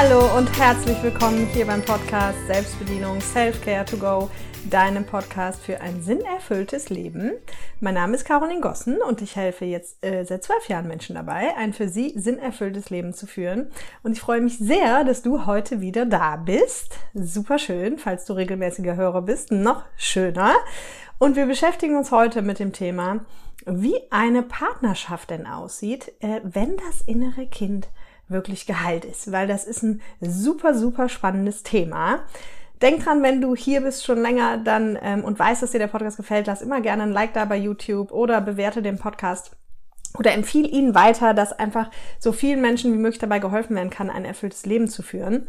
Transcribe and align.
Hallo 0.00 0.20
und 0.36 0.46
herzlich 0.56 1.02
willkommen 1.02 1.46
hier 1.46 1.66
beim 1.66 1.82
Podcast 1.82 2.38
Selbstbedienung 2.46 3.20
Self-Care 3.20 3.84
to 3.84 3.96
Go, 3.96 4.30
deinem 4.70 5.04
Podcast 5.04 5.60
für 5.60 5.80
ein 5.80 6.00
sinnerfülltes 6.00 6.88
Leben. 6.88 7.32
Mein 7.80 7.94
Name 7.94 8.14
ist 8.14 8.24
Caroline 8.24 8.60
Gossen 8.60 8.98
und 9.02 9.22
ich 9.22 9.34
helfe 9.34 9.64
jetzt 9.64 9.96
äh, 10.06 10.22
seit 10.22 10.44
zwölf 10.44 10.68
Jahren 10.68 10.86
Menschen 10.86 11.16
dabei, 11.16 11.56
ein 11.56 11.72
für 11.72 11.88
sie 11.88 12.12
sinnerfülltes 12.14 12.90
Leben 12.90 13.12
zu 13.12 13.26
führen. 13.26 13.72
Und 14.04 14.12
ich 14.12 14.20
freue 14.20 14.40
mich 14.40 14.58
sehr, 14.58 15.02
dass 15.02 15.22
du 15.22 15.46
heute 15.46 15.80
wieder 15.80 16.06
da 16.06 16.36
bist. 16.36 16.96
Super 17.12 17.58
schön, 17.58 17.98
falls 17.98 18.24
du 18.24 18.34
regelmäßiger 18.34 18.94
Hörer 18.94 19.22
bist, 19.22 19.50
noch 19.50 19.82
schöner. 19.96 20.54
Und 21.18 21.34
wir 21.34 21.46
beschäftigen 21.46 21.96
uns 21.96 22.12
heute 22.12 22.42
mit 22.42 22.60
dem 22.60 22.72
Thema, 22.72 23.24
wie 23.66 23.96
eine 24.10 24.44
Partnerschaft 24.44 25.30
denn 25.30 25.48
aussieht, 25.48 26.12
äh, 26.20 26.40
wenn 26.44 26.76
das 26.76 27.02
innere 27.04 27.48
Kind 27.48 27.88
wirklich 28.28 28.66
geheilt 28.66 29.04
ist, 29.04 29.32
weil 29.32 29.46
das 29.46 29.64
ist 29.64 29.82
ein 29.82 30.00
super, 30.20 30.74
super 30.74 31.08
spannendes 31.08 31.62
Thema. 31.62 32.20
Denk 32.82 33.04
dran, 33.04 33.22
wenn 33.22 33.40
du 33.40 33.56
hier 33.56 33.80
bist 33.80 34.04
schon 34.04 34.20
länger 34.22 34.58
dann 34.58 34.96
ähm, 35.02 35.24
und 35.24 35.38
weißt, 35.38 35.62
dass 35.62 35.72
dir 35.72 35.78
der 35.78 35.88
Podcast 35.88 36.16
gefällt, 36.16 36.46
lass 36.46 36.62
immer 36.62 36.80
gerne 36.80 37.02
ein 37.04 37.12
Like 37.12 37.34
da 37.34 37.44
bei 37.44 37.56
YouTube 37.56 38.12
oder 38.12 38.40
bewerte 38.40 38.82
den 38.82 38.98
Podcast 38.98 39.56
oder 40.16 40.32
empfiehl 40.32 40.72
ihn 40.72 40.94
weiter, 40.94 41.34
dass 41.34 41.52
einfach 41.52 41.90
so 42.18 42.32
vielen 42.32 42.60
Menschen 42.60 42.92
wie 42.92 42.98
möglich 42.98 43.18
dabei 43.18 43.40
geholfen 43.40 43.76
werden 43.76 43.90
kann, 43.90 44.10
ein 44.10 44.24
erfülltes 44.24 44.64
Leben 44.64 44.88
zu 44.88 45.02
führen. 45.02 45.48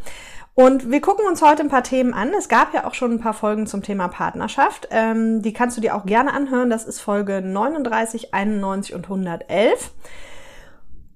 Und 0.54 0.91
wir 0.91 1.00
gucken 1.00 1.26
uns 1.26 1.41
heute 1.41 1.62
ein 1.62 1.70
paar 1.70 1.84
Themen 1.84 2.14
an. 2.14 2.34
Es 2.38 2.50
gab 2.50 2.74
ja 2.74 2.86
auch 2.86 2.94
schon 2.94 3.14
ein 3.14 3.20
paar 3.22 3.34
Folgen 3.34 3.66
zum 3.66 3.82
Thema 3.82 4.10
Partnerschaft. 4.10 4.90
Ähm, 4.91 5.41
die 5.41 5.54
kannst 5.54 5.77
du 5.77 5.82
dir 5.82 5.96
auch 5.96 6.05
gerne 6.05 6.34
anhören. 6.34 6.70
Das 6.70 6.84
ist 6.86 7.00
Folge 7.00 7.41
39, 7.41 8.34
91 8.34 8.93
und 8.93 9.05
111. 9.05 9.91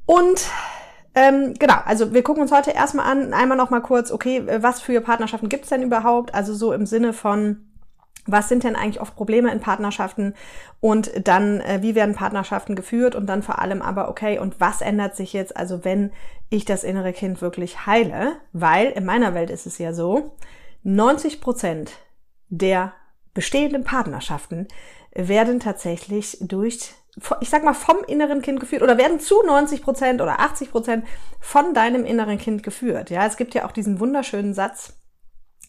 Und 0.05 0.48
ähm, 1.16 1.53
genau, 1.59 1.75
also 1.86 2.14
wir 2.14 2.23
gucken 2.23 2.42
uns 2.42 2.52
heute 2.52 2.72
erstmal 2.72 3.06
an, 3.11 3.33
einmal 3.33 3.58
noch 3.58 3.69
mal 3.69 3.81
kurz, 3.81 4.11
okay, 4.11 4.44
was 4.61 4.81
für 4.81 5.00
Partnerschaften 5.02 5.50
gibt 5.50 5.64
es 5.64 5.70
denn 5.70 5.83
überhaupt? 5.83 6.33
Also 6.33 6.53
so 6.53 6.73
im 6.73 6.86
Sinne 6.86 7.14
von, 7.14 7.67
was 8.25 8.50
sind 8.50 8.64
denn 8.64 8.75
eigentlich 8.75 9.02
oft 9.02 9.16
Probleme 9.16 9.52
in 9.52 9.59
Partnerschaften 9.59 10.33
und 10.80 11.11
dann, 11.28 11.59
äh, 11.61 11.81
wie 11.81 11.95
werden 11.95 12.16
Partnerschaften 12.16 12.75
geführt 12.75 13.16
und 13.16 13.28
dann 13.28 13.44
vor 13.44 13.59
allem 13.59 13.81
aber, 13.81 14.09
okay, 14.09 14.39
und 14.39 14.59
was 14.59 14.81
ändert 14.81 15.16
sich 15.16 15.33
jetzt, 15.33 15.55
also 15.55 15.83
wenn 15.86 16.11
ich 16.50 16.66
das 16.66 16.83
innere 16.83 17.14
Kind 17.14 17.42
wirklich 17.42 17.86
heile? 17.86 18.33
Weil 18.52 18.88
in 18.88 19.05
meiner 19.05 19.33
Welt 19.33 19.50
ist 19.50 19.66
es 19.67 19.77
ja 19.77 19.94
so, 19.94 20.36
90 20.83 21.42
Prozent 21.42 21.92
der 22.50 22.94
bestehenden 23.33 23.83
Partnerschaften 23.83 24.67
werden 25.14 25.59
tatsächlich 25.59 26.38
durch 26.42 26.94
ich 27.42 27.50
sag 27.50 27.64
mal, 27.64 27.73
vom 27.73 27.97
inneren 28.08 28.42
Kind 28.42 28.59
geführt 28.59 28.81
oder 28.81 28.97
werden 28.97 29.19
zu 29.19 29.36
90 29.45 29.83
Prozent 29.83 30.22
oder 30.22 30.39
80 30.39 30.72
Prozent 30.72 31.06
von 31.39 31.73
deinem 31.73 32.05
inneren 32.05 32.38
Kind 32.38 32.64
geführt. 32.64 33.09
Ja, 33.09 33.25
es 33.25 33.38
gibt 33.38 33.53
ja 33.53 33.66
auch 33.66 33.72
diesen 33.72 34.00
wunderschönen 34.00 34.53
Satz, 34.53 34.94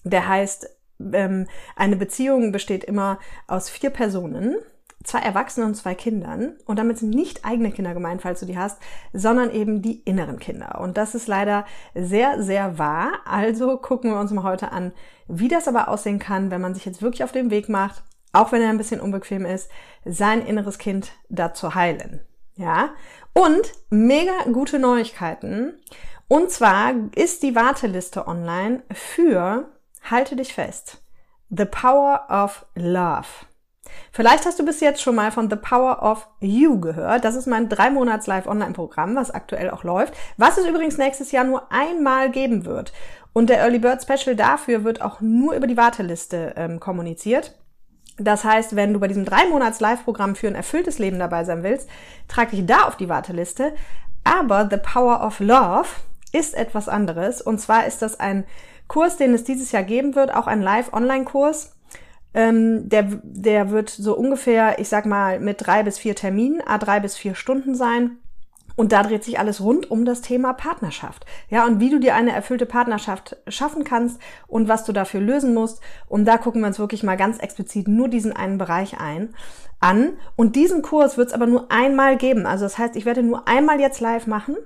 der 0.04 0.28
heißt, 0.28 0.68
ähm, 1.12 1.46
eine 1.76 1.96
Beziehung 1.96 2.52
besteht 2.52 2.84
immer 2.84 3.18
aus 3.46 3.68
vier 3.68 3.90
Personen, 3.90 4.56
zwei 5.02 5.18
Erwachsenen 5.18 5.68
und 5.68 5.74
zwei 5.74 5.94
Kindern. 5.94 6.54
Und 6.64 6.78
damit 6.78 6.98
sind 6.98 7.10
nicht 7.10 7.44
eigene 7.44 7.70
Kinder 7.72 7.92
gemeint, 7.92 8.22
falls 8.22 8.40
du 8.40 8.46
die 8.46 8.56
hast, 8.58 8.80
sondern 9.12 9.50
eben 9.50 9.82
die 9.82 10.00
inneren 10.00 10.38
Kinder. 10.38 10.80
Und 10.80 10.96
das 10.96 11.14
ist 11.14 11.26
leider 11.26 11.66
sehr, 11.94 12.42
sehr 12.42 12.78
wahr. 12.78 13.20
Also 13.26 13.76
gucken 13.76 14.10
wir 14.10 14.18
uns 14.18 14.32
mal 14.32 14.44
heute 14.44 14.72
an, 14.72 14.92
wie 15.28 15.48
das 15.48 15.68
aber 15.68 15.88
aussehen 15.88 16.18
kann, 16.18 16.50
wenn 16.50 16.60
man 16.60 16.74
sich 16.74 16.86
jetzt 16.86 17.02
wirklich 17.02 17.24
auf 17.24 17.32
den 17.32 17.50
Weg 17.50 17.68
macht, 17.68 18.02
auch 18.34 18.52
wenn 18.52 18.62
er 18.62 18.68
ein 18.68 18.78
bisschen 18.78 19.00
unbequem 19.00 19.46
ist, 19.46 19.70
sein 20.04 20.44
inneres 20.44 20.78
Kind 20.78 21.12
dazu 21.28 21.74
heilen. 21.74 22.20
Ja? 22.56 22.90
Und 23.32 23.72
mega 23.90 24.32
gute 24.52 24.78
Neuigkeiten. 24.78 25.78
Und 26.28 26.50
zwar 26.50 26.92
ist 27.14 27.42
die 27.42 27.54
Warteliste 27.54 28.26
online 28.26 28.82
für, 28.92 29.68
halte 30.02 30.36
dich 30.36 30.54
fest, 30.54 31.02
The 31.50 31.64
Power 31.64 32.26
of 32.28 32.66
Love. 32.74 33.46
Vielleicht 34.12 34.46
hast 34.46 34.58
du 34.58 34.64
bis 34.64 34.80
jetzt 34.80 35.02
schon 35.02 35.14
mal 35.14 35.30
von 35.30 35.50
The 35.50 35.56
Power 35.56 36.02
of 36.02 36.26
You 36.40 36.80
gehört. 36.80 37.24
Das 37.24 37.36
ist 37.36 37.46
mein 37.46 37.68
drei 37.68 37.90
Monats 37.90 38.26
Live 38.26 38.46
Online 38.46 38.72
Programm, 38.72 39.14
was 39.14 39.30
aktuell 39.30 39.70
auch 39.70 39.84
läuft, 39.84 40.14
was 40.36 40.56
es 40.56 40.66
übrigens 40.66 40.96
nächstes 40.96 41.32
Jahr 41.32 41.44
nur 41.44 41.70
einmal 41.70 42.30
geben 42.30 42.64
wird. 42.64 42.92
Und 43.32 43.50
der 43.50 43.58
Early 43.58 43.78
Bird 43.78 44.02
Special 44.02 44.36
dafür 44.36 44.84
wird 44.84 45.02
auch 45.02 45.20
nur 45.20 45.54
über 45.54 45.66
die 45.66 45.76
Warteliste 45.76 46.54
ähm, 46.56 46.80
kommuniziert. 46.80 47.54
Das 48.16 48.44
heißt, 48.44 48.76
wenn 48.76 48.92
du 48.92 49.00
bei 49.00 49.08
diesem 49.08 49.24
drei 49.24 49.46
Monats 49.48 49.80
Live-Programm 49.80 50.36
für 50.36 50.46
ein 50.46 50.54
erfülltes 50.54 50.98
Leben 50.98 51.18
dabei 51.18 51.44
sein 51.44 51.62
willst, 51.62 51.88
trag 52.28 52.50
dich 52.50 52.64
da 52.64 52.82
auf 52.82 52.96
die 52.96 53.08
Warteliste. 53.08 53.74
Aber 54.22 54.68
The 54.70 54.76
Power 54.76 55.24
of 55.24 55.40
Love 55.40 55.88
ist 56.32 56.54
etwas 56.54 56.88
anderes. 56.88 57.42
Und 57.42 57.60
zwar 57.60 57.86
ist 57.86 58.02
das 58.02 58.18
ein 58.20 58.44
Kurs, 58.86 59.16
den 59.16 59.34
es 59.34 59.44
dieses 59.44 59.72
Jahr 59.72 59.82
geben 59.82 60.14
wird, 60.14 60.34
auch 60.34 60.46
ein 60.46 60.62
Live-Online-Kurs. 60.62 61.74
Ähm, 62.34 62.88
der, 62.88 63.04
der 63.22 63.70
wird 63.70 63.90
so 63.90 64.16
ungefähr, 64.16 64.78
ich 64.78 64.88
sag 64.88 65.06
mal, 65.06 65.40
mit 65.40 65.66
drei 65.66 65.82
bis 65.82 65.98
vier 65.98 66.16
Terminen, 66.16 66.60
a 66.66 66.78
drei 66.78 67.00
bis 67.00 67.16
vier 67.16 67.34
Stunden 67.34 67.74
sein. 67.74 68.18
Und 68.76 68.92
da 68.92 69.02
dreht 69.02 69.22
sich 69.22 69.38
alles 69.38 69.60
rund 69.60 69.90
um 69.90 70.04
das 70.04 70.20
Thema 70.20 70.52
Partnerschaft. 70.52 71.24
Ja, 71.48 71.64
und 71.66 71.80
wie 71.80 71.90
du 71.90 72.00
dir 72.00 72.14
eine 72.14 72.32
erfüllte 72.32 72.66
Partnerschaft 72.66 73.36
schaffen 73.46 73.84
kannst 73.84 74.20
und 74.48 74.68
was 74.68 74.84
du 74.84 74.92
dafür 74.92 75.20
lösen 75.20 75.54
musst. 75.54 75.80
Und 76.08 76.24
da 76.24 76.38
gucken 76.38 76.60
wir 76.60 76.68
uns 76.68 76.78
wirklich 76.78 77.02
mal 77.02 77.16
ganz 77.16 77.38
explizit 77.38 77.86
nur 77.86 78.08
diesen 78.08 78.32
einen 78.32 78.58
Bereich 78.58 78.98
ein, 78.98 79.34
an. 79.80 80.14
Und 80.36 80.56
diesen 80.56 80.82
Kurs 80.82 81.16
wird 81.16 81.28
es 81.28 81.34
aber 81.34 81.46
nur 81.46 81.70
einmal 81.70 82.16
geben. 82.16 82.46
Also 82.46 82.64
das 82.64 82.78
heißt, 82.78 82.96
ich 82.96 83.04
werde 83.04 83.22
nur 83.22 83.46
einmal 83.46 83.80
jetzt 83.80 84.00
live 84.00 84.26
machen 84.26 84.56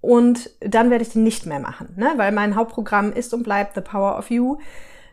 und 0.00 0.50
dann 0.60 0.90
werde 0.90 1.02
ich 1.02 1.12
den 1.12 1.24
nicht 1.24 1.46
mehr 1.46 1.58
machen, 1.58 1.94
ne? 1.96 2.12
weil 2.16 2.32
mein 2.32 2.54
Hauptprogramm 2.54 3.12
ist 3.12 3.34
und 3.34 3.42
bleibt 3.42 3.74
The 3.74 3.80
Power 3.80 4.16
of 4.18 4.30
You. 4.30 4.58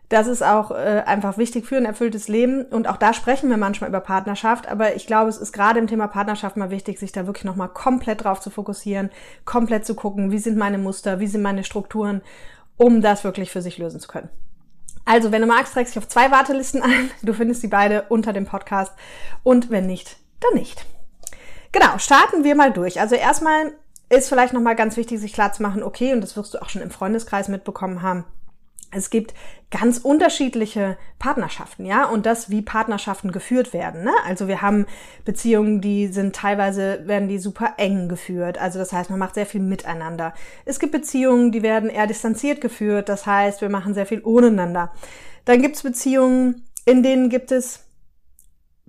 Das 0.09 0.27
ist 0.27 0.43
auch 0.43 0.71
äh, 0.71 1.03
einfach 1.05 1.37
wichtig 1.37 1.65
für 1.65 1.77
ein 1.77 1.85
erfülltes 1.85 2.27
Leben. 2.27 2.63
Und 2.65 2.87
auch 2.87 2.97
da 2.97 3.13
sprechen 3.13 3.49
wir 3.49 3.57
manchmal 3.57 3.89
über 3.89 3.99
Partnerschaft. 3.99 4.67
Aber 4.67 4.95
ich 4.95 5.07
glaube, 5.07 5.29
es 5.29 5.37
ist 5.37 5.51
gerade 5.51 5.79
im 5.79 5.87
Thema 5.87 6.07
Partnerschaft 6.07 6.57
mal 6.57 6.69
wichtig, 6.69 6.99
sich 6.99 7.11
da 7.11 7.25
wirklich 7.25 7.45
nochmal 7.45 7.69
komplett 7.69 8.23
drauf 8.23 8.39
zu 8.39 8.49
fokussieren, 8.49 9.09
komplett 9.45 9.85
zu 9.85 9.95
gucken, 9.95 10.31
wie 10.31 10.39
sind 10.39 10.57
meine 10.57 10.77
Muster, 10.77 11.19
wie 11.19 11.27
sind 11.27 11.41
meine 11.41 11.63
Strukturen, 11.63 12.21
um 12.77 13.01
das 13.01 13.23
wirklich 13.23 13.51
für 13.51 13.61
sich 13.61 13.77
lösen 13.77 13.99
zu 13.99 14.07
können. 14.07 14.29
Also, 15.05 15.31
wenn 15.31 15.41
du 15.41 15.47
magst, 15.47 15.73
trägst 15.73 15.95
dich 15.95 16.03
auf 16.03 16.07
zwei 16.07 16.31
Wartelisten 16.31 16.81
ein. 16.81 17.11
Du 17.21 17.33
findest 17.33 17.63
die 17.63 17.67
beide 17.67 18.03
unter 18.09 18.33
dem 18.33 18.45
Podcast. 18.45 18.93
Und 19.43 19.69
wenn 19.69 19.85
nicht, 19.85 20.17
dann 20.39 20.59
nicht. 20.59 20.85
Genau, 21.71 21.97
starten 21.97 22.45
wir 22.45 22.55
mal 22.55 22.71
durch. 22.71 23.01
Also 23.01 23.15
erstmal 23.15 23.73
ist 24.09 24.29
vielleicht 24.29 24.53
nochmal 24.53 24.77
ganz 24.77 24.95
wichtig, 24.95 25.19
sich 25.19 25.33
klar 25.33 25.51
zu 25.51 25.61
machen, 25.61 25.83
okay, 25.83 26.13
und 26.13 26.21
das 26.21 26.37
wirst 26.37 26.53
du 26.53 26.61
auch 26.61 26.69
schon 26.69 26.81
im 26.81 26.89
Freundeskreis 26.89 27.49
mitbekommen 27.49 28.01
haben, 28.01 28.23
es 28.91 29.09
gibt 29.09 29.33
ganz 29.71 29.97
unterschiedliche 29.97 30.97
Partnerschaften, 31.19 31.85
ja, 31.85 32.05
und 32.05 32.25
das, 32.25 32.49
wie 32.49 32.61
Partnerschaften 32.61 33.31
geführt 33.31 33.73
werden. 33.73 34.03
Ne? 34.03 34.11
Also 34.25 34.47
wir 34.47 34.61
haben 34.61 34.85
Beziehungen, 35.25 35.81
die 35.81 36.07
sind 36.07 36.35
teilweise, 36.35 37.05
werden 37.07 37.27
die 37.27 37.39
super 37.39 37.73
eng 37.77 38.07
geführt. 38.07 38.57
Also 38.57 38.79
das 38.79 38.93
heißt, 38.93 39.09
man 39.09 39.19
macht 39.19 39.35
sehr 39.35 39.45
viel 39.45 39.61
miteinander. 39.61 40.33
Es 40.63 40.79
gibt 40.79 40.91
Beziehungen, 40.91 41.51
die 41.51 41.61
werden 41.61 41.89
eher 41.89 42.07
distanziert 42.07 42.61
geführt. 42.61 43.09
Das 43.09 43.25
heißt, 43.25 43.61
wir 43.61 43.69
machen 43.69 43.93
sehr 43.93 44.05
viel 44.05 44.21
ohneinander. 44.23 44.93
Dann 45.45 45.61
gibt 45.61 45.75
es 45.75 45.83
Beziehungen, 45.83 46.65
in 46.85 47.03
denen 47.03 47.29
gibt 47.29 47.51
es 47.51 47.83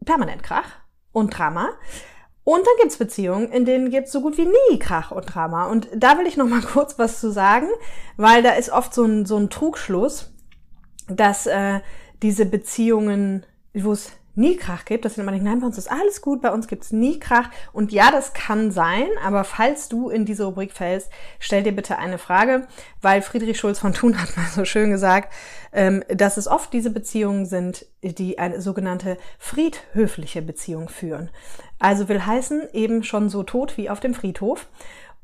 permanent 0.05 0.43
Krach 0.43 0.71
und 1.12 1.37
Drama. 1.37 1.71
Und 2.49 2.65
dann 2.65 2.75
gibt's 2.81 2.97
Beziehungen, 2.97 3.51
in 3.51 3.65
denen 3.65 3.91
gibt's 3.91 4.12
so 4.12 4.21
gut 4.21 4.39
wie 4.39 4.47
nie 4.47 4.79
Krach 4.79 5.11
und 5.11 5.34
Drama. 5.34 5.67
Und 5.67 5.89
da 5.93 6.17
will 6.17 6.29
ich 6.29 6.37
noch 6.37 6.47
mal 6.47 6.62
kurz 6.73 6.97
was 6.97 7.19
zu 7.19 7.33
sagen, 7.33 7.67
weil 8.17 8.41
da 8.45 8.53
ist 8.53 8.71
oft 8.71 8.95
so 8.95 9.03
ein, 9.03 9.27
so 9.27 9.37
ein 9.37 9.51
Trugschluss, 9.51 10.31
dass 11.09 11.49
äh, 11.49 11.81
diese 12.23 12.47
Beziehungen, 12.47 13.44
wo 13.75 13.91
es 13.91 14.12
nie 14.37 14.56
Krach 14.56 14.85
gibt, 14.85 15.05
dass 15.05 15.17
wir 15.17 15.23
immer 15.23 15.32
denken, 15.32 15.49
nein, 15.49 15.61
bei 15.61 15.67
uns 15.67 15.79
ist 15.79 15.91
alles 15.91 16.20
gut, 16.20 16.41
bei 16.41 16.53
uns 16.53 16.69
gibt's 16.69 16.93
nie 16.93 17.19
Krach. 17.19 17.50
Und 17.73 17.91
ja, 17.91 18.12
das 18.12 18.32
kann 18.32 18.70
sein, 18.70 19.09
aber 19.25 19.43
falls 19.43 19.88
du 19.88 20.09
in 20.09 20.25
diese 20.25 20.44
Rubrik 20.44 20.73
fällst, 20.73 21.11
stell 21.41 21.65
dir 21.65 21.75
bitte 21.75 21.99
eine 21.99 22.19
Frage, 22.19 22.69
weil 23.03 23.23
Friedrich 23.23 23.59
Schulz 23.59 23.81
von 23.81 23.93
Thun 23.93 24.23
hat 24.23 24.37
mal 24.37 24.47
so 24.47 24.65
schön 24.65 24.91
gesagt, 24.91 25.32
ähm, 25.73 26.05
dass 26.09 26.37
es 26.37 26.47
oft 26.47 26.73
diese 26.73 26.91
Beziehungen 26.91 27.47
sind, 27.47 27.87
die 28.03 28.38
eine 28.38 28.61
sogenannte 28.61 29.17
friedhöfliche 29.38 30.43
Beziehung 30.43 30.88
führen. 30.88 31.31
Also 31.78 32.08
will 32.08 32.25
heißen, 32.25 32.69
eben 32.73 33.02
schon 33.02 33.28
so 33.28 33.43
tot 33.43 33.76
wie 33.76 33.90
auf 33.90 34.00
dem 34.00 34.14
Friedhof. 34.14 34.69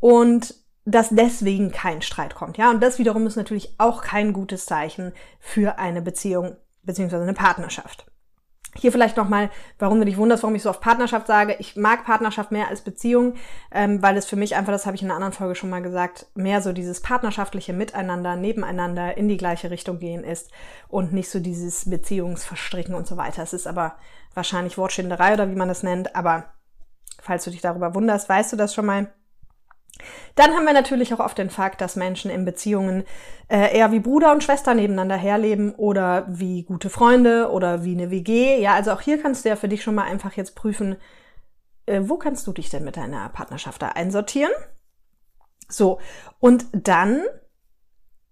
Und 0.00 0.54
dass 0.84 1.10
deswegen 1.10 1.70
kein 1.70 2.02
Streit 2.02 2.34
kommt. 2.34 2.58
Ja, 2.58 2.70
und 2.70 2.82
das 2.82 2.98
wiederum 2.98 3.26
ist 3.26 3.36
natürlich 3.36 3.74
auch 3.78 4.02
kein 4.02 4.32
gutes 4.32 4.66
Zeichen 4.66 5.12
für 5.38 5.78
eine 5.78 6.02
Beziehung 6.02 6.56
beziehungsweise 6.82 7.22
eine 7.22 7.34
Partnerschaft. 7.34 8.06
Hier 8.74 8.90
vielleicht 8.90 9.18
nochmal, 9.18 9.50
warum 9.78 9.98
du 9.98 10.06
dich 10.06 10.16
wunderst, 10.16 10.42
warum 10.42 10.54
ich 10.54 10.62
so 10.62 10.70
auf 10.70 10.80
Partnerschaft 10.80 11.26
sage. 11.26 11.56
Ich 11.58 11.76
mag 11.76 12.04
Partnerschaft 12.04 12.52
mehr 12.52 12.68
als 12.68 12.80
Beziehung, 12.80 13.34
ähm, 13.70 14.00
weil 14.00 14.16
es 14.16 14.24
für 14.24 14.36
mich 14.36 14.56
einfach, 14.56 14.72
das 14.72 14.86
habe 14.86 14.96
ich 14.96 15.02
in 15.02 15.08
einer 15.08 15.16
anderen 15.16 15.34
Folge 15.34 15.54
schon 15.54 15.68
mal 15.68 15.82
gesagt, 15.82 16.26
mehr 16.34 16.62
so 16.62 16.72
dieses 16.72 17.00
partnerschaftliche 17.00 17.74
Miteinander, 17.74 18.34
nebeneinander 18.36 19.16
in 19.18 19.28
die 19.28 19.36
gleiche 19.36 19.70
Richtung 19.70 19.98
gehen 19.98 20.24
ist 20.24 20.50
und 20.88 21.12
nicht 21.12 21.28
so 21.28 21.38
dieses 21.38 21.90
Beziehungsverstricken 21.90 22.94
und 22.94 23.06
so 23.06 23.18
weiter. 23.18 23.42
Es 23.42 23.52
ist 23.52 23.66
aber 23.66 23.96
wahrscheinlich 24.32 24.78
Wortschinderei 24.78 25.34
oder 25.34 25.50
wie 25.50 25.56
man 25.56 25.68
das 25.68 25.82
nennt, 25.82 26.16
aber 26.16 26.46
falls 27.20 27.44
du 27.44 27.50
dich 27.50 27.60
darüber 27.60 27.94
wunderst, 27.94 28.28
weißt 28.28 28.54
du 28.54 28.56
das 28.56 28.74
schon 28.74 28.86
mal. 28.86 29.12
Dann 30.34 30.52
haben 30.52 30.64
wir 30.64 30.72
natürlich 30.72 31.12
auch 31.14 31.20
oft 31.20 31.38
den 31.38 31.50
Fakt, 31.50 31.80
dass 31.80 31.96
Menschen 31.96 32.30
in 32.30 32.44
Beziehungen 32.44 33.04
äh, 33.48 33.76
eher 33.76 33.92
wie 33.92 34.00
Bruder 34.00 34.32
und 34.32 34.42
Schwester 34.42 34.74
nebeneinander 34.74 35.16
herleben 35.16 35.74
oder 35.74 36.26
wie 36.28 36.62
gute 36.62 36.90
Freunde 36.90 37.50
oder 37.50 37.84
wie 37.84 37.92
eine 37.92 38.10
WG. 38.10 38.60
Ja, 38.60 38.74
also 38.74 38.92
auch 38.92 39.00
hier 39.00 39.20
kannst 39.20 39.44
du 39.44 39.50
ja 39.50 39.56
für 39.56 39.68
dich 39.68 39.82
schon 39.82 39.94
mal 39.94 40.04
einfach 40.04 40.32
jetzt 40.34 40.54
prüfen, 40.54 40.96
äh, 41.86 42.00
wo 42.04 42.16
kannst 42.16 42.46
du 42.46 42.52
dich 42.52 42.70
denn 42.70 42.84
mit 42.84 42.96
deiner 42.96 43.28
Partnerschaft 43.28 43.82
da 43.82 43.88
einsortieren? 43.88 44.52
So, 45.68 45.98
und 46.38 46.66
dann, 46.72 47.22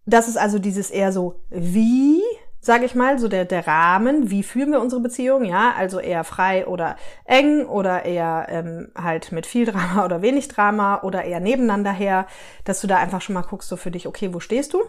das 0.07 0.29
ist 0.29 0.37
also 0.37 0.59
dieses 0.59 0.91
eher 0.91 1.13
so 1.13 1.45
wie 1.51 2.20
sage 2.61 2.85
ich 2.85 2.95
mal, 2.95 3.19
so 3.19 3.29
der, 3.29 3.47
der 3.47 3.67
Rahmen, 3.67 4.31
wie 4.31 4.43
führen 4.43 4.71
wir 4.71 4.81
unsere 4.81 5.01
Beziehung, 5.01 5.45
ja, 5.45 5.73
also 5.77 5.99
eher 5.99 6.25
frei 6.25 6.67
oder 6.67 6.97
eng 7.25 7.65
oder 7.67 8.05
eher 8.05 8.47
ähm, 8.51 8.93
halt 8.95 9.33
mit 9.33 9.47
viel 9.47 9.65
Drama 9.65 10.05
oder 10.07 10.23
wenig 10.23 10.49
Drama 10.49 11.01
oder 11.03 11.25
eher 11.25 11.41
nebeneinander 11.41 11.93
her, 11.93 12.27
dass 12.65 12.81
du 12.81 12.87
da 12.87 12.99
einfach 12.99 13.23
schon 13.23 13.35
mal 13.35 13.43
guckst, 13.43 13.69
so 13.69 13.77
für 13.77 13.91
dich, 13.91 14.07
okay, 14.07 14.35
wo 14.35 14.41
stehst 14.41 14.75
du? 14.75 14.83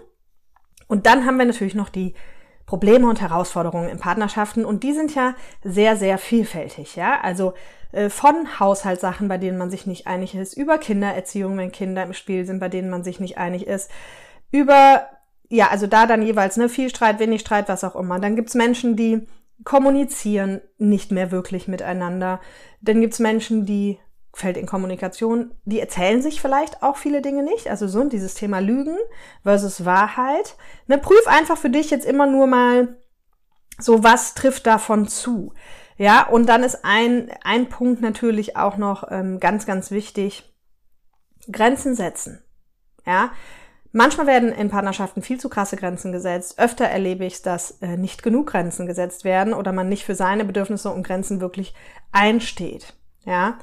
Und 0.88 1.06
dann 1.06 1.26
haben 1.26 1.38
wir 1.38 1.46
natürlich 1.46 1.76
noch 1.76 1.90
die 1.90 2.14
Probleme 2.66 3.08
und 3.10 3.22
Herausforderungen 3.22 3.90
in 3.90 4.00
Partnerschaften 4.00 4.66
und 4.66 4.84
die 4.84 4.94
sind 4.94 5.16
ja 5.16 5.36
sehr, 5.64 5.96
sehr 5.96 6.18
vielfältig, 6.18 6.96
ja, 6.98 7.20
also 7.22 7.54
äh, 7.94 8.10
von 8.10 8.60
Haushaltssachen, 8.60 9.30
bei 9.30 9.38
denen 9.38 9.58
man 9.58 9.70
sich 9.70 9.88
nicht 9.88 10.08
einig 10.08 10.36
ist, 10.36 10.58
über 10.58 10.78
Kindererziehung, 10.78 11.58
wenn 11.58 11.72
Kinder 11.72 12.04
im 12.04 12.14
Spiel 12.14 12.46
sind, 12.46 12.60
bei 12.60 12.70
denen 12.70 12.90
man 12.90 13.04
sich 13.04 13.22
nicht 13.22 13.38
einig 13.38 13.66
ist, 13.66 13.90
über 14.52 15.08
ja, 15.52 15.68
also 15.68 15.86
da 15.86 16.08
dann 16.08 16.22
jeweils 16.22 16.56
ne, 16.56 16.70
viel 16.70 16.90
Streit, 16.90 17.20
wenig 17.20 17.42
Streit, 17.42 17.68
was 17.68 17.84
auch 17.84 17.98
immer. 17.98 18.20
Dann 18.20 18.38
gibt's 18.38 18.56
Menschen, 18.56 18.96
die 18.96 19.28
kommunizieren 19.66 20.62
nicht 20.78 21.12
mehr 21.12 21.30
wirklich 21.30 21.68
miteinander. 21.68 22.40
Dann 22.80 23.02
gibt's 23.02 23.20
Menschen, 23.20 23.66
die 23.66 24.00
fällt 24.34 24.56
in 24.56 24.66
Kommunikation, 24.66 25.54
die 25.66 25.82
erzählen 25.82 26.22
sich 26.22 26.40
vielleicht 26.40 26.82
auch 26.82 26.96
viele 26.96 27.22
Dinge 27.22 27.44
nicht. 27.44 27.70
Also 27.70 27.90
so 27.90 28.02
dieses 28.06 28.34
Thema 28.34 28.60
Lügen 28.60 28.96
versus 29.44 29.84
Wahrheit. 29.84 30.56
Ne, 30.88 30.98
prüf 30.98 31.28
einfach 31.28 31.58
für 31.58 31.70
dich 31.70 31.92
jetzt 31.92 32.06
immer 32.06 32.28
nur 32.28 32.48
mal 32.48 32.96
so, 33.78 34.06
was 34.06 34.36
trifft 34.36 34.66
davon 34.68 35.10
zu. 35.10 35.54
Ja, 35.98 36.30
und 36.30 36.48
dann 36.48 36.64
ist 36.64 36.86
ein, 36.86 37.30
ein 37.44 37.68
Punkt 37.68 38.02
natürlich 38.02 38.56
auch 38.56 38.78
noch 38.78 39.12
ähm, 39.12 39.42
ganz, 39.42 39.66
ganz 39.66 39.92
wichtig. 39.92 40.56
Grenzen 41.52 41.94
setzen. 41.94 42.42
Ja, 43.06 43.32
Manchmal 43.94 44.28
werden 44.28 44.54
in 44.54 44.70
Partnerschaften 44.70 45.22
viel 45.22 45.40
zu 45.40 45.50
krasse 45.50 45.76
Grenzen 45.76 46.12
gesetzt. 46.12 46.58
Öfter 46.60 46.86
erlebe 46.86 47.26
ich, 47.26 47.42
dass 47.42 47.72
äh, 47.82 47.98
nicht 47.98 48.24
genug 48.24 48.48
Grenzen 48.48 48.88
gesetzt 48.88 49.26
werden 49.26 49.54
oder 49.54 49.74
man 49.74 49.90
nicht 49.90 50.06
für 50.06 50.16
seine 50.16 50.46
Bedürfnisse 50.46 50.92
und 50.92 51.04
Grenzen 51.04 51.42
wirklich 51.42 51.74
einsteht. 52.12 52.94
Ja. 53.26 53.60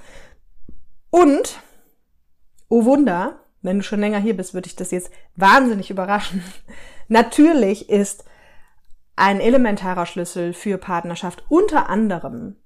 Und, 1.10 1.60
oh 2.68 2.84
Wunder, 2.84 3.40
wenn 3.62 3.78
du 3.78 3.82
schon 3.82 4.00
länger 4.00 4.18
hier 4.18 4.36
bist, 4.36 4.52
würde 4.52 4.66
ich 4.66 4.76
das 4.76 4.90
jetzt 4.90 5.10
wahnsinnig 5.34 5.90
überraschen. 5.90 6.44
Natürlich 7.08 7.88
ist 7.88 8.24
ein 9.16 9.40
elementarer 9.40 10.06
Schlüssel 10.06 10.52
für 10.52 10.78
Partnerschaft 10.78 11.44
unter 11.48 11.88
anderem, 11.88 12.56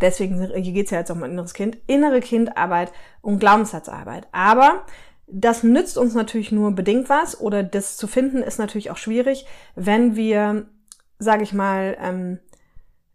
deswegen 0.00 0.40
hier 0.40 0.72
geht's 0.72 0.90
ja 0.90 0.98
jetzt 0.98 1.10
um 1.10 1.22
inneres 1.22 1.54
Kind, 1.54 1.78
innere 1.86 2.20
Kindarbeit 2.20 2.92
und 3.20 3.38
Glaubenssatzarbeit. 3.38 4.26
Aber 4.32 4.84
das 5.30 5.62
nützt 5.62 5.98
uns 5.98 6.14
natürlich 6.14 6.52
nur 6.52 6.72
bedingt 6.72 7.08
was 7.08 7.40
oder 7.40 7.62
das 7.62 7.96
zu 7.96 8.06
finden 8.06 8.42
ist 8.42 8.58
natürlich 8.58 8.90
auch 8.90 8.96
schwierig, 8.96 9.46
wenn 9.74 10.16
wir, 10.16 10.66
sage 11.18 11.42
ich 11.42 11.52
mal, 11.52 11.96
ähm, 12.00 12.38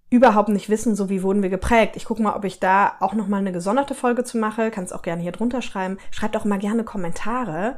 überhaupt 0.10 0.50
nicht 0.50 0.69
wissen, 0.69 0.95
so 0.95 1.10
wie 1.10 1.24
wurden 1.24 1.42
wir 1.42 1.50
geprägt. 1.50 1.95
Ich 1.95 2.06
gucke 2.06 2.21
mal, 2.21 2.36
ob 2.36 2.45
ich 2.45 2.60
da 2.60 2.94
auch 3.00 3.15
noch 3.15 3.27
mal 3.27 3.38
eine 3.38 3.51
gesonderte 3.51 3.95
Folge 3.95 4.24
zu 4.24 4.38
mache. 4.38 4.69
Kannst 4.69 4.94
auch 4.94 5.01
gerne 5.01 5.24
hier 5.24 5.31
drunter 5.31 5.63
schreiben. 5.63 5.98
Schreibt 6.12 6.38
auch 6.38 6.45
mal 6.45 6.60
gerne 6.60 6.83
Kommentare 6.83 7.77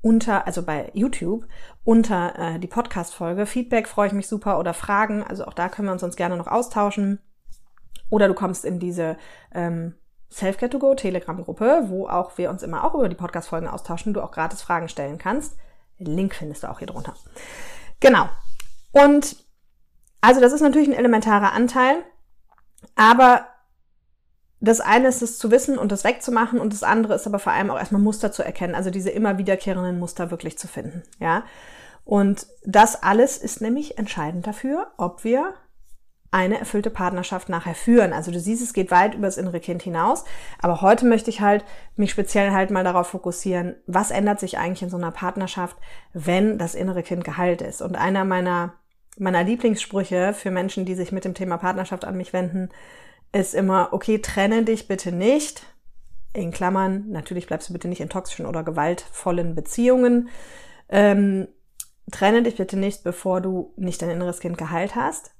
unter, 0.00 0.46
also 0.46 0.62
bei 0.62 0.90
YouTube, 0.94 1.44
unter 1.82 2.38
äh, 2.38 2.58
die 2.60 2.68
Podcast-Folge. 2.68 3.46
Feedback 3.46 3.88
freue 3.88 4.06
ich 4.06 4.12
mich 4.12 4.28
super 4.28 4.60
oder 4.60 4.74
Fragen. 4.74 5.24
Also 5.24 5.44
auch 5.44 5.54
da 5.54 5.68
können 5.68 5.88
wir 5.88 5.92
uns 5.92 6.02
sonst 6.02 6.14
gerne 6.14 6.36
noch 6.36 6.46
austauschen. 6.46 7.18
Oder 8.10 8.28
du 8.28 8.34
kommst 8.34 8.64
in 8.64 8.78
diese 8.78 9.16
ähm, 9.52 9.94
Selfcare 10.32 10.70
to 10.70 10.78
Go 10.78 10.94
Telegram-Gruppe, 10.94 11.84
wo 11.88 12.08
auch 12.08 12.36
wir 12.38 12.50
uns 12.50 12.62
immer 12.62 12.84
auch 12.84 12.94
über 12.94 13.08
die 13.08 13.14
Podcast-Folgen 13.14 13.68
austauschen, 13.68 14.14
du 14.14 14.22
auch 14.22 14.32
gratis 14.32 14.62
Fragen 14.62 14.88
stellen 14.88 15.18
kannst. 15.18 15.56
Link 15.98 16.34
findest 16.34 16.62
du 16.62 16.70
auch 16.70 16.78
hier 16.78 16.88
drunter. 16.88 17.14
Genau. 18.00 18.28
Und 18.92 19.36
also 20.20 20.40
das 20.40 20.52
ist 20.52 20.60
natürlich 20.60 20.88
ein 20.88 20.94
elementarer 20.94 21.52
Anteil, 21.52 21.96
aber 22.94 23.46
das 24.60 24.80
eine 24.80 25.08
ist 25.08 25.22
es 25.22 25.38
zu 25.38 25.50
wissen 25.50 25.76
und 25.76 25.90
das 25.90 26.04
wegzumachen 26.04 26.60
und 26.60 26.72
das 26.72 26.84
andere 26.84 27.14
ist 27.14 27.26
aber 27.26 27.40
vor 27.40 27.52
allem 27.52 27.70
auch 27.70 27.78
erstmal 27.78 28.00
Muster 28.00 28.30
zu 28.30 28.44
erkennen, 28.44 28.76
also 28.76 28.90
diese 28.90 29.10
immer 29.10 29.36
wiederkehrenden 29.36 29.98
Muster 29.98 30.30
wirklich 30.30 30.56
zu 30.56 30.68
finden, 30.68 31.02
ja. 31.18 31.44
Und 32.04 32.46
das 32.64 33.02
alles 33.02 33.38
ist 33.38 33.60
nämlich 33.60 33.98
entscheidend 33.98 34.46
dafür, 34.46 34.92
ob 34.96 35.24
wir 35.24 35.54
eine 36.32 36.58
erfüllte 36.58 36.90
Partnerschaft 36.90 37.50
nachher 37.50 37.74
führen. 37.74 38.14
Also 38.14 38.32
du 38.32 38.40
siehst, 38.40 38.62
es 38.62 38.72
geht 38.72 38.90
weit 38.90 39.14
über 39.14 39.26
das 39.26 39.36
innere 39.36 39.60
Kind 39.60 39.82
hinaus. 39.82 40.24
Aber 40.60 40.80
heute 40.80 41.04
möchte 41.04 41.28
ich 41.28 41.42
halt 41.42 41.62
mich 41.94 42.10
speziell 42.10 42.52
halt 42.52 42.70
mal 42.70 42.84
darauf 42.84 43.08
fokussieren, 43.08 43.76
was 43.86 44.10
ändert 44.10 44.40
sich 44.40 44.56
eigentlich 44.56 44.82
in 44.82 44.90
so 44.90 44.96
einer 44.96 45.10
Partnerschaft, 45.10 45.76
wenn 46.14 46.56
das 46.56 46.74
innere 46.74 47.02
Kind 47.02 47.22
geheilt 47.24 47.60
ist. 47.60 47.82
Und 47.82 47.96
einer 47.96 48.24
meiner, 48.24 48.72
meiner 49.18 49.44
Lieblingssprüche 49.44 50.32
für 50.32 50.50
Menschen, 50.50 50.86
die 50.86 50.94
sich 50.94 51.12
mit 51.12 51.26
dem 51.26 51.34
Thema 51.34 51.58
Partnerschaft 51.58 52.06
an 52.06 52.16
mich 52.16 52.32
wenden, 52.32 52.70
ist 53.32 53.54
immer, 53.54 53.90
okay, 53.92 54.18
trenne 54.18 54.64
dich 54.64 54.88
bitte 54.88 55.12
nicht. 55.12 55.66
In 56.32 56.50
Klammern, 56.50 57.10
natürlich 57.10 57.46
bleibst 57.46 57.68
du 57.68 57.74
bitte 57.74 57.88
nicht 57.88 58.00
in 58.00 58.08
toxischen 58.08 58.46
oder 58.46 58.62
gewaltvollen 58.62 59.54
Beziehungen. 59.54 60.30
Ähm, 60.88 61.46
trenne 62.10 62.42
dich 62.42 62.56
bitte 62.56 62.78
nicht, 62.78 63.04
bevor 63.04 63.42
du 63.42 63.74
nicht 63.76 64.00
dein 64.00 64.08
inneres 64.08 64.40
Kind 64.40 64.56
geheilt 64.56 64.96
hast 64.96 65.34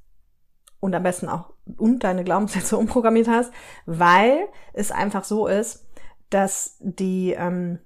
und 0.83 0.97
am 0.97 1.05
besten 1.05 1.29
auch 1.29 1.51
und 1.79 2.03
deine 2.03 2.25
Glaubenssätze 2.25 2.77
umprogrammiert 2.79 3.29
hast, 3.29 3.53
weil 3.87 4.49
es 4.73 4.91
einfach 4.91 5.25
so 5.25 5.47
ist, 5.47 5.87
dass 6.29 6.77
die, 6.81 7.35
ähm, 7.39 7.79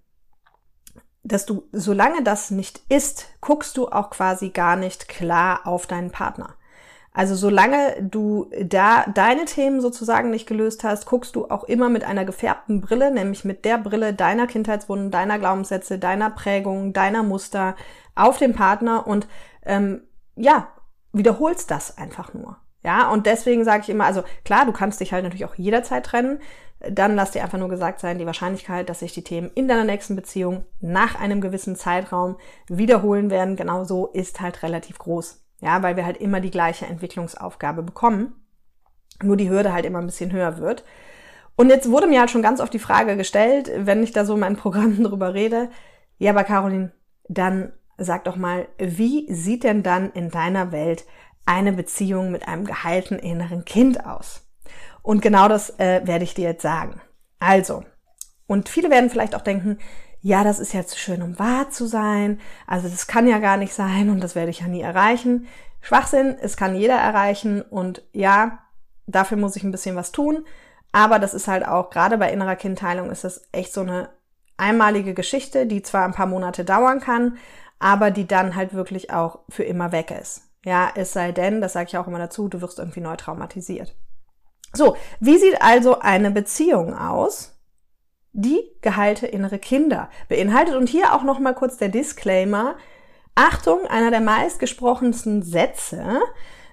dass 1.22 1.44
du, 1.44 1.68
solange 1.72 2.22
das 2.22 2.50
nicht 2.50 2.80
ist, 2.88 3.26
guckst 3.42 3.76
du 3.76 3.88
auch 3.88 4.08
quasi 4.10 4.48
gar 4.48 4.76
nicht 4.76 5.08
klar 5.08 5.66
auf 5.66 5.86
deinen 5.86 6.10
Partner. 6.10 6.54
Also 7.12 7.34
solange 7.34 8.02
du 8.02 8.50
da 8.62 9.04
deine 9.06 9.44
Themen 9.44 9.80
sozusagen 9.80 10.30
nicht 10.30 10.46
gelöst 10.46 10.82
hast, 10.82 11.06
guckst 11.06 11.36
du 11.36 11.46
auch 11.48 11.64
immer 11.64 11.90
mit 11.90 12.04
einer 12.04 12.24
gefärbten 12.24 12.80
Brille, 12.80 13.10
nämlich 13.10 13.44
mit 13.44 13.64
der 13.66 13.76
Brille 13.78 14.14
deiner 14.14 14.46
Kindheitswunden, 14.46 15.10
deiner 15.10 15.38
Glaubenssätze, 15.38 15.98
deiner 15.98 16.30
Prägungen, 16.30 16.92
deiner 16.92 17.22
Muster 17.22 17.76
auf 18.14 18.38
den 18.38 18.54
Partner 18.54 19.06
und 19.06 19.28
ähm, 19.64 20.02
ja, 20.34 20.68
wiederholst 21.12 21.70
das 21.70 21.98
einfach 21.98 22.32
nur. 22.32 22.58
Ja, 22.86 23.10
und 23.10 23.26
deswegen 23.26 23.64
sage 23.64 23.82
ich 23.82 23.90
immer, 23.90 24.04
also 24.04 24.22
klar, 24.44 24.64
du 24.64 24.70
kannst 24.70 25.00
dich 25.00 25.12
halt 25.12 25.24
natürlich 25.24 25.44
auch 25.44 25.56
jederzeit 25.56 26.06
trennen. 26.06 26.38
Dann 26.88 27.16
lass 27.16 27.32
dir 27.32 27.42
einfach 27.42 27.58
nur 27.58 27.68
gesagt 27.68 27.98
sein, 27.98 28.18
die 28.18 28.26
Wahrscheinlichkeit, 28.26 28.88
dass 28.88 29.00
sich 29.00 29.12
die 29.12 29.24
Themen 29.24 29.50
in 29.56 29.66
deiner 29.66 29.82
nächsten 29.82 30.14
Beziehung 30.14 30.64
nach 30.80 31.18
einem 31.18 31.40
gewissen 31.40 31.74
Zeitraum 31.74 32.36
wiederholen 32.68 33.28
werden, 33.28 33.56
genau 33.56 33.82
so 33.82 34.06
ist 34.06 34.40
halt 34.40 34.62
relativ 34.62 35.00
groß. 35.00 35.42
Ja, 35.60 35.82
weil 35.82 35.96
wir 35.96 36.06
halt 36.06 36.18
immer 36.18 36.38
die 36.38 36.52
gleiche 36.52 36.86
Entwicklungsaufgabe 36.86 37.82
bekommen. 37.82 38.46
Nur 39.20 39.36
die 39.36 39.50
Hürde 39.50 39.72
halt 39.72 39.84
immer 39.84 39.98
ein 39.98 40.06
bisschen 40.06 40.30
höher 40.30 40.58
wird. 40.58 40.84
Und 41.56 41.70
jetzt 41.70 41.90
wurde 41.90 42.06
mir 42.06 42.20
halt 42.20 42.30
schon 42.30 42.42
ganz 42.42 42.60
oft 42.60 42.72
die 42.72 42.78
Frage 42.78 43.16
gestellt, 43.16 43.68
wenn 43.74 44.04
ich 44.04 44.12
da 44.12 44.24
so 44.24 44.34
in 44.34 44.40
meinen 44.40 44.56
Programmen 44.64 45.02
drüber 45.02 45.34
rede, 45.34 45.70
ja, 46.18 46.30
aber 46.30 46.44
Caroline, 46.44 46.92
dann 47.28 47.72
sag 47.98 48.24
doch 48.24 48.36
mal, 48.36 48.68
wie 48.78 49.26
sieht 49.32 49.64
denn 49.64 49.82
dann 49.82 50.12
in 50.12 50.30
deiner 50.30 50.70
Welt 50.70 51.04
eine 51.46 51.72
Beziehung 51.72 52.30
mit 52.30 52.46
einem 52.46 52.64
geheilten 52.64 53.18
inneren 53.18 53.64
Kind 53.64 54.04
aus? 54.04 54.42
Und 55.02 55.22
genau 55.22 55.48
das 55.48 55.70
äh, 55.78 56.02
werde 56.04 56.24
ich 56.24 56.34
dir 56.34 56.48
jetzt 56.48 56.62
sagen. 56.62 57.00
Also, 57.38 57.84
und 58.46 58.68
viele 58.68 58.90
werden 58.90 59.10
vielleicht 59.10 59.34
auch 59.34 59.42
denken, 59.42 59.78
ja, 60.20 60.42
das 60.42 60.58
ist 60.58 60.72
ja 60.72 60.84
zu 60.84 60.98
schön, 60.98 61.22
um 61.22 61.38
wahr 61.38 61.70
zu 61.70 61.86
sein. 61.86 62.40
Also 62.66 62.88
das 62.88 63.06
kann 63.06 63.28
ja 63.28 63.38
gar 63.38 63.56
nicht 63.56 63.72
sein 63.72 64.10
und 64.10 64.20
das 64.20 64.34
werde 64.34 64.50
ich 64.50 64.60
ja 64.60 64.66
nie 64.66 64.80
erreichen. 64.80 65.46
Schwachsinn, 65.80 66.36
es 66.40 66.56
kann 66.56 66.74
jeder 66.74 66.96
erreichen 66.96 67.62
und 67.62 68.02
ja, 68.12 68.58
dafür 69.06 69.36
muss 69.36 69.54
ich 69.54 69.62
ein 69.62 69.70
bisschen 69.70 69.94
was 69.94 70.10
tun. 70.10 70.44
Aber 70.90 71.18
das 71.18 71.34
ist 71.34 71.46
halt 71.46 71.66
auch, 71.66 71.90
gerade 71.90 72.18
bei 72.18 72.32
innerer 72.32 72.56
Kindheilung 72.56 73.10
ist 73.10 73.22
das 73.22 73.42
echt 73.52 73.72
so 73.72 73.82
eine 73.82 74.08
einmalige 74.56 75.14
Geschichte, 75.14 75.66
die 75.66 75.82
zwar 75.82 76.04
ein 76.04 76.14
paar 76.14 76.26
Monate 76.26 76.64
dauern 76.64 77.00
kann, 77.00 77.36
aber 77.78 78.10
die 78.10 78.26
dann 78.26 78.56
halt 78.56 78.74
wirklich 78.74 79.12
auch 79.12 79.40
für 79.48 79.64
immer 79.64 79.92
weg 79.92 80.10
ist. 80.10 80.45
Ja, 80.66 80.90
es 80.96 81.12
sei 81.12 81.30
denn, 81.30 81.60
das 81.60 81.74
sage 81.74 81.86
ich 81.86 81.96
auch 81.96 82.08
immer 82.08 82.18
dazu, 82.18 82.48
du 82.48 82.60
wirst 82.60 82.80
irgendwie 82.80 82.98
neu 83.00 83.14
traumatisiert. 83.14 83.94
So, 84.72 84.96
wie 85.20 85.38
sieht 85.38 85.62
also 85.62 86.00
eine 86.00 86.32
Beziehung 86.32 86.92
aus, 86.92 87.56
die 88.32 88.60
geheilte 88.80 89.28
innere 89.28 89.60
Kinder 89.60 90.10
beinhaltet? 90.28 90.74
Und 90.74 90.88
hier 90.88 91.14
auch 91.14 91.22
noch 91.22 91.38
mal 91.38 91.54
kurz 91.54 91.76
der 91.76 91.88
Disclaimer. 91.88 92.74
Achtung, 93.36 93.86
einer 93.86 94.10
der 94.10 94.20
meistgesprochensten 94.20 95.42
Sätze 95.42 96.18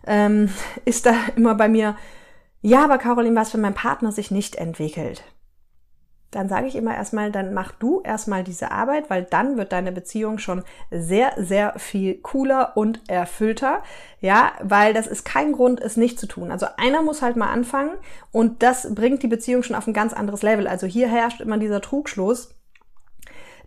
ähm, 0.08 0.50
ist 0.86 1.06
da 1.06 1.14
immer 1.36 1.54
bei 1.54 1.70
mir, 1.70 1.96
ja, 2.62 2.84
aber 2.86 2.98
Caroline, 2.98 3.40
was, 3.40 3.54
wenn 3.54 3.62
mein 3.62 3.76
Partner 3.76 4.12
sich 4.12 4.32
nicht 4.32 4.56
entwickelt? 4.56 5.24
Dann 6.36 6.50
sage 6.50 6.68
ich 6.68 6.76
immer 6.76 6.96
erstmal, 6.96 7.32
dann 7.32 7.54
mach 7.54 7.72
du 7.72 8.02
erstmal 8.02 8.44
diese 8.44 8.72
Arbeit, 8.72 9.10
weil 9.10 9.24
dann 9.24 9.58
wird 9.58 9.72
deine 9.72 9.92
Beziehung 9.92 10.38
schon 10.38 10.64
sehr, 10.92 11.34
sehr 11.38 11.74
viel 11.78 12.16
cooler 12.22 12.76
und 12.76 13.02
erfüllter. 13.08 13.84
Ja, 14.20 14.54
weil 14.62 14.94
das 14.94 15.08
ist 15.08 15.26
kein 15.26 15.52
Grund, 15.52 15.82
es 15.82 15.98
nicht 15.98 16.20
zu 16.20 16.28
tun. 16.28 16.52
Also 16.52 16.68
einer 16.78 17.02
muss 17.02 17.22
halt 17.22 17.36
mal 17.36 17.52
anfangen 17.52 17.92
und 18.32 18.64
das 18.64 18.94
bringt 18.94 19.24
die 19.24 19.28
Beziehung 19.28 19.64
schon 19.64 19.76
auf 19.76 19.88
ein 19.88 19.94
ganz 19.94 20.14
anderes 20.14 20.42
Level. 20.44 20.68
Also 20.68 20.88
hier 20.88 21.08
herrscht 21.08 21.42
immer 21.42 21.58
dieser 21.58 21.82
Trugschluss, 21.82 22.56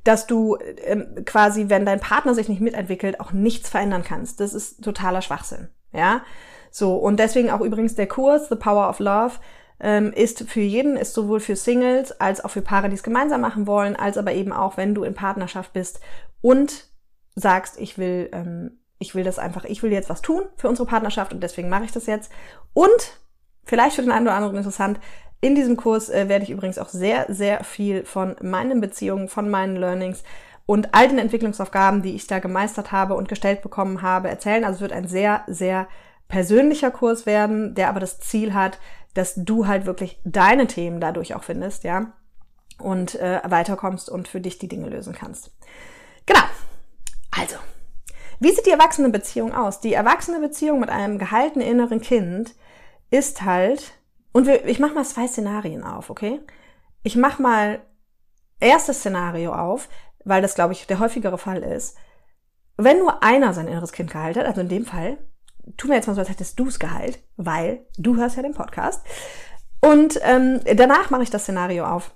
dass 0.05 0.27
du 0.27 0.57
ähm, 0.85 1.25
quasi, 1.25 1.69
wenn 1.69 1.85
dein 1.85 2.01
Partner 2.01 2.35
sich 2.35 2.49
nicht 2.49 2.61
mitentwickelt, 2.61 3.21
auch 3.21 3.33
nichts 3.33 3.69
verändern 3.69 4.05
kannst. 4.05 4.41
Das 4.41 4.55
ist 4.55 4.83
totaler 4.85 5.23
Schwachsinn. 5.23 5.69
Ja, 5.93 6.23
so 6.71 6.97
und 6.97 7.19
deswegen 7.19 7.51
auch 7.51 7.61
übrigens 7.61 7.95
der 7.95 8.07
Kurs 8.07 8.49
The 8.49 8.57
Power 8.57 8.89
of 8.89 8.99
Love 8.99 9.35
ähm, 9.81 10.13
ist 10.13 10.49
für 10.49 10.61
jeden, 10.61 10.97
ist 10.97 11.15
sowohl 11.15 11.41
für 11.41 11.57
Singles 11.57 12.19
als 12.21 12.45
auch 12.45 12.51
für 12.51 12.63
Paare, 12.63 12.89
die 12.89 12.95
es 12.95 13.03
gemeinsam 13.03 13.41
machen 13.41 13.67
wollen, 13.67 13.97
als 13.97 14.17
aber 14.17 14.33
eben 14.33 14.53
auch, 14.53 14.77
wenn 14.77 14.95
du 14.95 15.05
in 15.05 15.15
Partnerschaft 15.15 15.73
bist 15.73 16.01
und 16.41 16.89
sagst, 17.35 17.79
ich 17.79 17.99
will, 17.99 18.31
ähm, 18.33 18.79
ich 18.99 19.15
will 19.15 19.25
das 19.25 19.39
einfach, 19.39 19.65
ich 19.65 19.83
will 19.83 19.93
jetzt 19.93 20.09
was 20.09 20.23
tun 20.23 20.43
für 20.57 20.69
unsere 20.69 20.89
Partnerschaft 20.89 21.33
und 21.33 21.43
deswegen 21.43 21.69
mache 21.69 21.85
ich 21.85 21.93
das 21.93 22.07
jetzt. 22.07 22.33
Und 22.73 23.21
vielleicht 23.65 23.97
für 23.97 24.03
den 24.03 24.13
einen 24.13 24.27
oder 24.27 24.37
anderen 24.37 24.57
interessant, 24.57 24.99
in 25.41 25.55
diesem 25.55 25.77
Kurs 25.77 26.09
äh, 26.09 26.29
werde 26.29 26.45
ich 26.45 26.51
übrigens 26.51 26.79
auch 26.79 26.89
sehr, 26.89 27.27
sehr 27.29 27.63
viel 27.63 28.05
von 28.05 28.37
meinen 28.41 28.81
Beziehungen, 28.81 29.29
von 29.29 29.51
meinen 29.51 29.77
Learnings 29.77 30.23
und 30.65 30.95
all 30.95 31.09
den 31.09 31.19
Entwicklungsaufgaben, 31.19 32.03
die 32.03 32.15
ich 32.15 32.27
da 32.27 32.39
gemeistert 32.39 32.91
habe 32.91 33.15
und 33.15 33.29
gestellt 33.29 33.63
bekommen 33.63 34.03
habe, 34.03 34.29
erzählen. 34.29 34.65
Also 34.65 34.77
es 34.77 34.81
wird 34.81 34.93
ein 34.93 35.07
sehr, 35.07 35.45
sehr 35.47 35.87
persönlicher 36.29 36.91
Kurs 36.91 37.27
werden, 37.27 37.75
der 37.75 37.89
aber 37.89 38.01
das 38.01 38.19
Ziel 38.19 38.55
hat, 38.55 38.79
dass 39.17 39.35
du 39.37 39.67
halt 39.67 39.87
wirklich 39.87 40.21
deine 40.25 40.67
Themen 40.67 41.01
dadurch 41.01 41.35
auch 41.35 41.45
findest, 41.45 41.85
ja, 41.85 42.13
und 42.79 43.15
äh, 43.17 43.41
weiterkommst 43.45 44.11
und 44.11 44.29
für 44.29 44.41
dich 44.41 44.59
die 44.59 44.69
Dinge 44.69 44.89
lösen 44.89 45.15
kannst. 45.15 45.51
Genau. 46.27 46.43
Also, 47.31 47.57
wie 48.41 48.53
sieht 48.53 48.67
die 48.67 48.71
erwachsene 48.71 49.09
Beziehung 49.09 49.55
aus? 49.55 49.81
Die 49.81 49.95
erwachsene 49.95 50.41
Beziehung 50.41 50.81
mit 50.81 50.91
einem 50.91 51.19
gehaltenen 51.19 51.67
inneren 51.67 52.01
Kind 52.01 52.55
ist 53.11 53.43
halt, 53.43 53.93
und 54.33 54.47
wir, 54.47 54.67
ich 54.67 54.79
mache 54.79 54.95
mal 54.95 55.05
zwei 55.05 55.27
Szenarien 55.27 55.83
auf, 55.83 56.11
okay? 56.11 56.41
Ich 57.03 57.17
mache 57.17 57.41
mal 57.41 57.81
erstes 58.61 58.99
Szenario 58.99 59.55
auf, 59.55 59.89
weil 60.25 60.43
das, 60.43 60.55
glaube 60.55 60.73
ich, 60.73 60.87
der 60.87 60.99
häufigere 60.99 61.39
Fall 61.39 61.63
ist. 61.63 61.97
Wenn 62.77 62.99
nur 62.99 63.23
einer 63.23 63.55
sein 63.55 63.69
inneres 63.69 63.93
Kind 63.93 64.11
geheilt 64.11 64.37
hat, 64.37 64.45
also 64.45 64.61
in 64.61 64.69
dem 64.69 64.85
Fall, 64.85 65.19
tu 65.77 65.89
mir 65.89 65.95
jetzt 65.95 66.07
mal 66.07 66.15
so, 66.15 66.21
als 66.21 66.31
hättest 66.31 66.59
du 66.59 66.69
es 66.69 66.79
geheilt, 66.79 67.19
weil 67.37 67.87
du 67.99 68.17
hörst 68.17 68.37
ja 68.37 68.43
den 68.43 68.55
Podcast. 68.55 69.05
Und 69.81 70.19
ähm, 70.23 70.61
danach 70.77 71.11
mache 71.11 71.23
ich 71.23 71.31
das 71.31 71.43
Szenario 71.43 71.87
auf, 71.87 72.13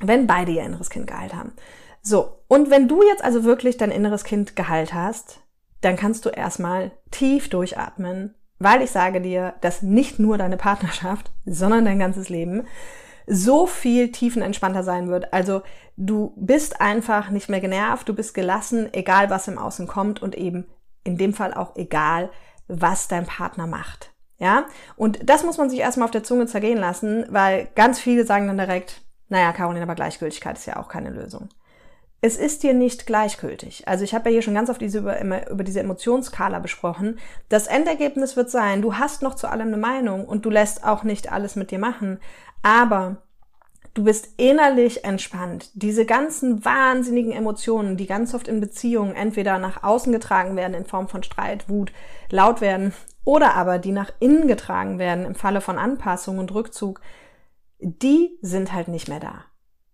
wenn 0.00 0.26
beide 0.26 0.52
ihr 0.52 0.62
inneres 0.62 0.90
Kind 0.90 1.06
geheilt 1.06 1.34
haben. 1.34 1.52
So, 2.02 2.40
und 2.48 2.70
wenn 2.70 2.88
du 2.88 3.02
jetzt 3.02 3.24
also 3.24 3.44
wirklich 3.44 3.76
dein 3.76 3.90
inneres 3.90 4.24
Kind 4.24 4.56
geheilt 4.56 4.92
hast, 4.92 5.40
dann 5.80 5.96
kannst 5.96 6.24
du 6.24 6.30
erstmal 6.30 6.92
tief 7.10 7.48
durchatmen, 7.48 8.34
weil 8.58 8.82
ich 8.82 8.90
sage 8.90 9.20
dir, 9.20 9.54
dass 9.60 9.82
nicht 9.82 10.18
nur 10.18 10.38
deine 10.38 10.56
Partnerschaft, 10.56 11.30
sondern 11.46 11.84
dein 11.84 11.98
ganzes 11.98 12.28
Leben 12.28 12.66
so 13.26 13.66
viel 13.66 14.12
tiefenentspannter 14.12 14.82
sein 14.82 15.08
wird. 15.08 15.32
Also 15.32 15.62
du 15.96 16.34
bist 16.36 16.80
einfach 16.80 17.30
nicht 17.30 17.48
mehr 17.48 17.60
genervt, 17.60 18.08
du 18.08 18.14
bist 18.14 18.34
gelassen, 18.34 18.92
egal 18.92 19.30
was 19.30 19.48
im 19.48 19.58
Außen 19.58 19.86
kommt 19.86 20.22
und 20.22 20.34
eben 20.34 20.66
in 21.04 21.16
dem 21.16 21.32
Fall 21.32 21.54
auch 21.54 21.76
egal, 21.76 22.30
was 22.68 23.08
dein 23.08 23.26
Partner 23.26 23.66
macht. 23.66 24.10
Ja, 24.38 24.66
und 24.96 25.28
das 25.28 25.44
muss 25.44 25.58
man 25.58 25.70
sich 25.70 25.78
erstmal 25.78 26.06
auf 26.06 26.10
der 26.10 26.24
Zunge 26.24 26.46
zergehen 26.46 26.78
lassen, 26.78 27.24
weil 27.30 27.68
ganz 27.76 28.00
viele 28.00 28.26
sagen 28.26 28.48
dann 28.48 28.58
direkt, 28.58 29.02
naja, 29.28 29.52
Caroline, 29.52 29.84
aber 29.84 29.94
Gleichgültigkeit 29.94 30.58
ist 30.58 30.66
ja 30.66 30.76
auch 30.76 30.88
keine 30.88 31.10
Lösung. 31.10 31.48
Es 32.20 32.36
ist 32.36 32.62
dir 32.62 32.74
nicht 32.74 33.06
gleichgültig. 33.06 33.86
Also 33.86 34.02
ich 34.02 34.14
habe 34.14 34.30
ja 34.30 34.34
hier 34.34 34.42
schon 34.42 34.54
ganz 34.54 34.70
oft 34.70 34.80
diese, 34.80 34.98
über, 34.98 35.50
über 35.50 35.62
diese 35.62 35.80
Emotionskala 35.80 36.58
besprochen. 36.58 37.18
Das 37.48 37.66
Endergebnis 37.66 38.34
wird 38.34 38.50
sein, 38.50 38.80
du 38.82 38.96
hast 38.96 39.22
noch 39.22 39.34
zu 39.34 39.46
allem 39.46 39.68
eine 39.68 39.76
Meinung 39.76 40.24
und 40.24 40.44
du 40.44 40.50
lässt 40.50 40.84
auch 40.84 41.04
nicht 41.04 41.30
alles 41.30 41.54
mit 41.54 41.70
dir 41.70 41.78
machen. 41.78 42.18
Aber 42.62 43.18
Du 43.94 44.02
bist 44.02 44.28
innerlich 44.36 45.04
entspannt. 45.04 45.70
Diese 45.74 46.04
ganzen 46.04 46.64
wahnsinnigen 46.64 47.30
Emotionen, 47.30 47.96
die 47.96 48.06
ganz 48.06 48.34
oft 48.34 48.48
in 48.48 48.60
Beziehungen 48.60 49.14
entweder 49.14 49.58
nach 49.58 49.84
außen 49.84 50.12
getragen 50.12 50.56
werden 50.56 50.74
in 50.74 50.84
Form 50.84 51.06
von 51.06 51.22
Streit, 51.22 51.68
Wut, 51.68 51.92
laut 52.28 52.60
werden 52.60 52.92
oder 53.24 53.54
aber 53.54 53.78
die 53.78 53.92
nach 53.92 54.10
innen 54.18 54.48
getragen 54.48 54.98
werden 54.98 55.24
im 55.24 55.36
Falle 55.36 55.60
von 55.60 55.78
Anpassung 55.78 56.38
und 56.38 56.52
Rückzug, 56.52 57.00
die 57.78 58.36
sind 58.42 58.72
halt 58.72 58.88
nicht 58.88 59.08
mehr 59.08 59.20
da. 59.20 59.44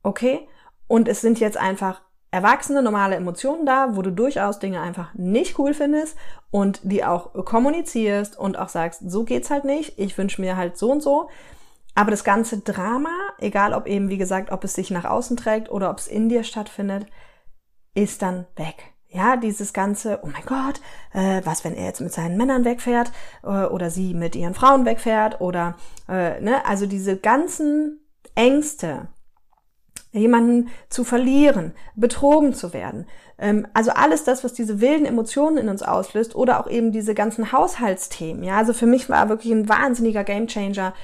Okay? 0.03 0.49
Und 0.89 1.07
es 1.07 1.21
sind 1.21 1.39
jetzt 1.39 1.59
einfach 1.59 2.01
erwachsene, 2.31 2.83
normale 2.83 3.17
Emotionen 3.17 3.67
da, 3.67 3.97
wo 3.97 4.03
du 4.03 4.13
durchaus 4.13 4.59
Dinge 4.59 4.81
einfach 4.81 5.13
nicht 5.15 5.59
cool 5.59 5.75
findest 5.75 6.17
und 6.51 6.81
die 6.85 7.05
auch 7.05 7.45
kommunizierst 7.45 8.39
und 8.39 8.59
auch 8.59 8.69
sagst, 8.69 9.11
so 9.11 9.25
geht's 9.25 9.51
halt 9.51 9.65
nicht, 9.65 9.99
ich 9.99 10.17
wünsche 10.17 10.41
mir 10.41 10.57
halt 10.57 10.79
so 10.79 10.91
und 10.91 11.03
so. 11.03 11.29
Aber 12.01 12.11
das 12.11 12.25
ganze 12.25 12.61
Drama, 12.61 13.11
egal 13.41 13.75
ob 13.75 13.87
eben, 13.87 14.09
wie 14.09 14.17
gesagt, 14.17 14.53
ob 14.53 14.65
es 14.65 14.73
sich 14.73 14.91
nach 14.91 15.05
außen 15.05 15.37
trägt 15.37 15.71
oder 15.71 15.91
ob 15.91 15.99
es 15.99 16.09
in 16.09 16.31
dir 16.31 16.45
stattfindet, 16.45 17.05
ist 17.93 18.23
dann 18.23 18.47
weg. 18.57 18.95
Ja, 19.09 19.37
dieses 19.37 19.75
ganze, 19.75 20.21
oh 20.23 20.29
mein 20.29 20.47
Gott, 20.47 20.81
äh, 21.13 21.43
was, 21.45 21.63
wenn 21.63 21.75
er 21.75 21.85
jetzt 21.85 22.01
mit 22.01 22.11
seinen 22.11 22.39
Männern 22.39 22.65
wegfährt 22.65 23.13
äh, 23.43 23.67
oder 23.67 23.91
sie 23.91 24.15
mit 24.15 24.35
ihren 24.35 24.55
Frauen 24.55 24.87
wegfährt 24.87 25.43
oder, 25.43 25.77
äh, 26.09 26.41
ne, 26.41 26.65
also 26.65 26.87
diese 26.87 27.19
ganzen 27.19 28.01
Ängste, 28.35 29.09
jemanden 30.13 30.71
zu 30.89 31.05
verlieren, 31.05 31.75
betrogen 31.97 32.55
zu 32.55 32.73
werden. 32.73 33.09
Ähm, 33.37 33.67
also 33.75 33.91
alles 33.91 34.25
das, 34.25 34.43
was 34.43 34.55
diese 34.55 34.81
wilden 34.81 35.05
Emotionen 35.05 35.59
in 35.59 35.69
uns 35.69 35.83
auslöst 35.83 36.35
oder 36.35 36.61
auch 36.61 36.67
eben 36.71 36.93
diese 36.93 37.13
ganzen 37.13 37.53
Haushaltsthemen. 37.53 38.43
Ja, 38.43 38.57
also 38.57 38.73
für 38.73 38.87
mich 38.87 39.11
war 39.11 39.29
wirklich 39.29 39.53
ein 39.53 39.69
wahnsinniger 39.69 40.25
Gamechanger 40.25 40.95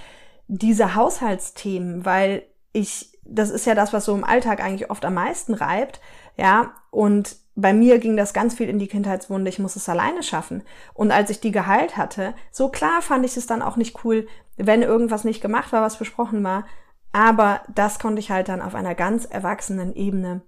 diese 0.48 0.94
Haushaltsthemen, 0.94 2.04
weil 2.04 2.44
ich, 2.72 3.10
das 3.24 3.50
ist 3.50 3.66
ja 3.66 3.74
das, 3.74 3.92
was 3.92 4.04
so 4.04 4.14
im 4.14 4.24
Alltag 4.24 4.62
eigentlich 4.62 4.90
oft 4.90 5.04
am 5.04 5.14
meisten 5.14 5.54
reibt, 5.54 6.00
ja, 6.36 6.74
und 6.90 7.36
bei 7.54 7.72
mir 7.72 7.98
ging 7.98 8.16
das 8.16 8.34
ganz 8.34 8.54
viel 8.54 8.68
in 8.68 8.78
die 8.78 8.86
Kindheitswunde, 8.86 9.48
ich 9.48 9.58
muss 9.58 9.76
es 9.76 9.88
alleine 9.88 10.22
schaffen. 10.22 10.62
Und 10.92 11.10
als 11.10 11.30
ich 11.30 11.40
die 11.40 11.52
geheilt 11.52 11.96
hatte, 11.96 12.34
so 12.52 12.68
klar 12.68 13.00
fand 13.00 13.24
ich 13.24 13.36
es 13.36 13.46
dann 13.46 13.62
auch 13.62 13.76
nicht 13.76 14.04
cool, 14.04 14.28
wenn 14.58 14.82
irgendwas 14.82 15.24
nicht 15.24 15.40
gemacht 15.40 15.72
war, 15.72 15.80
was 15.80 15.96
besprochen 15.96 16.44
war. 16.44 16.66
Aber 17.12 17.62
das 17.74 17.98
konnte 17.98 18.20
ich 18.20 18.30
halt 18.30 18.50
dann 18.50 18.60
auf 18.60 18.74
einer 18.74 18.94
ganz 18.94 19.24
erwachsenen 19.24 19.94
Ebene 19.94 20.42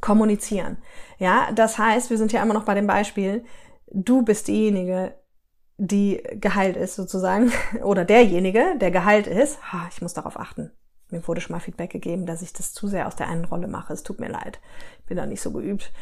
kommunizieren. 0.00 0.78
Ja, 1.18 1.48
das 1.52 1.78
heißt, 1.78 2.10
wir 2.10 2.18
sind 2.18 2.32
ja 2.32 2.42
immer 2.42 2.54
noch 2.54 2.64
bei 2.64 2.74
dem 2.74 2.86
Beispiel, 2.86 3.44
du 3.90 4.22
bist 4.22 4.46
diejenige, 4.46 5.14
die 5.78 6.22
geheilt 6.34 6.76
ist 6.76 6.94
sozusagen, 6.94 7.52
oder 7.82 8.04
derjenige, 8.04 8.76
der 8.80 8.90
geheilt 8.90 9.26
ist, 9.26 9.72
ha, 9.72 9.86
ich 9.90 10.00
muss 10.02 10.14
darauf 10.14 10.38
achten. 10.38 10.70
Mir 11.10 11.26
wurde 11.28 11.40
schon 11.40 11.54
mal 11.54 11.60
Feedback 11.60 11.90
gegeben, 11.90 12.26
dass 12.26 12.42
ich 12.42 12.52
das 12.52 12.72
zu 12.72 12.88
sehr 12.88 13.06
aus 13.06 13.14
der 13.14 13.28
einen 13.28 13.44
Rolle 13.44 13.68
mache. 13.68 13.92
Es 13.92 14.02
tut 14.02 14.18
mir 14.18 14.28
leid. 14.28 14.60
Ich 15.00 15.06
bin 15.06 15.16
da 15.16 15.24
nicht 15.24 15.40
so 15.40 15.52
geübt. 15.52 15.92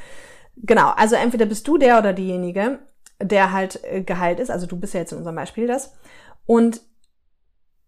Genau, 0.56 0.90
also 0.90 1.16
entweder 1.16 1.44
bist 1.46 1.68
du 1.68 1.76
der 1.76 1.98
oder 1.98 2.12
diejenige, 2.14 2.78
der 3.20 3.52
halt 3.52 3.84
äh, 3.84 4.02
geheilt 4.02 4.40
ist. 4.40 4.50
Also 4.50 4.66
du 4.66 4.78
bist 4.78 4.94
ja 4.94 5.00
jetzt 5.00 5.12
in 5.12 5.18
unserem 5.18 5.36
Beispiel 5.36 5.66
das. 5.66 5.94
Und 6.46 6.80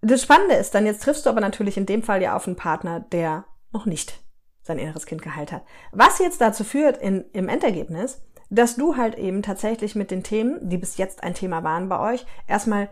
das 0.03 0.23
Spannende 0.23 0.57
ist 0.57 0.75
dann, 0.75 0.85
jetzt 0.85 1.03
triffst 1.03 1.25
du 1.25 1.31
aber 1.31 1.41
natürlich 1.41 1.77
in 1.77 1.87
dem 1.87 2.03
Fall 2.03 2.23
ja 2.23 2.37
auf 2.37 2.47
einen 2.47 2.57
Partner, 2.57 3.01
der 3.01 3.45
noch 3.73 3.87
nicht 3.87 4.21
sein 4.63 4.79
inneres 4.79 5.07
Kind 5.07 5.23
geheilt 5.23 5.53
hat. 5.53 5.65
Was 5.93 6.19
jetzt 6.19 6.41
dazu 6.41 6.65
führt 6.65 6.99
in, 6.99 7.25
im 7.33 7.49
Endergebnis, 7.49 8.21
dass 8.51 8.77
du 8.77 8.97
halt 8.97 9.17
eben 9.17 9.43
tatsächlich 9.43 9.95
mit 9.95 10.11
den 10.11 10.23
Themen, 10.23 10.69
die 10.69 10.79
bis 10.79 10.97
jetzt 10.97 11.23
ein 11.23 11.35
Thema 11.35 11.65
waren 11.65 11.89
bei 11.89 12.15
euch, 12.15 12.27
erstmal 12.47 12.89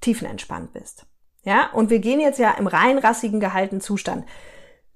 tiefenentspannt 0.00 0.72
bist. 0.72 1.06
Ja, 1.44 1.70
und 1.72 1.90
wir 1.90 1.98
gehen 1.98 2.20
jetzt 2.20 2.38
ja 2.38 2.50
im 2.52 2.66
rein 2.66 2.98
rassigen 2.98 3.40
gehaltenen 3.40 3.80
Zustand. 3.80 4.24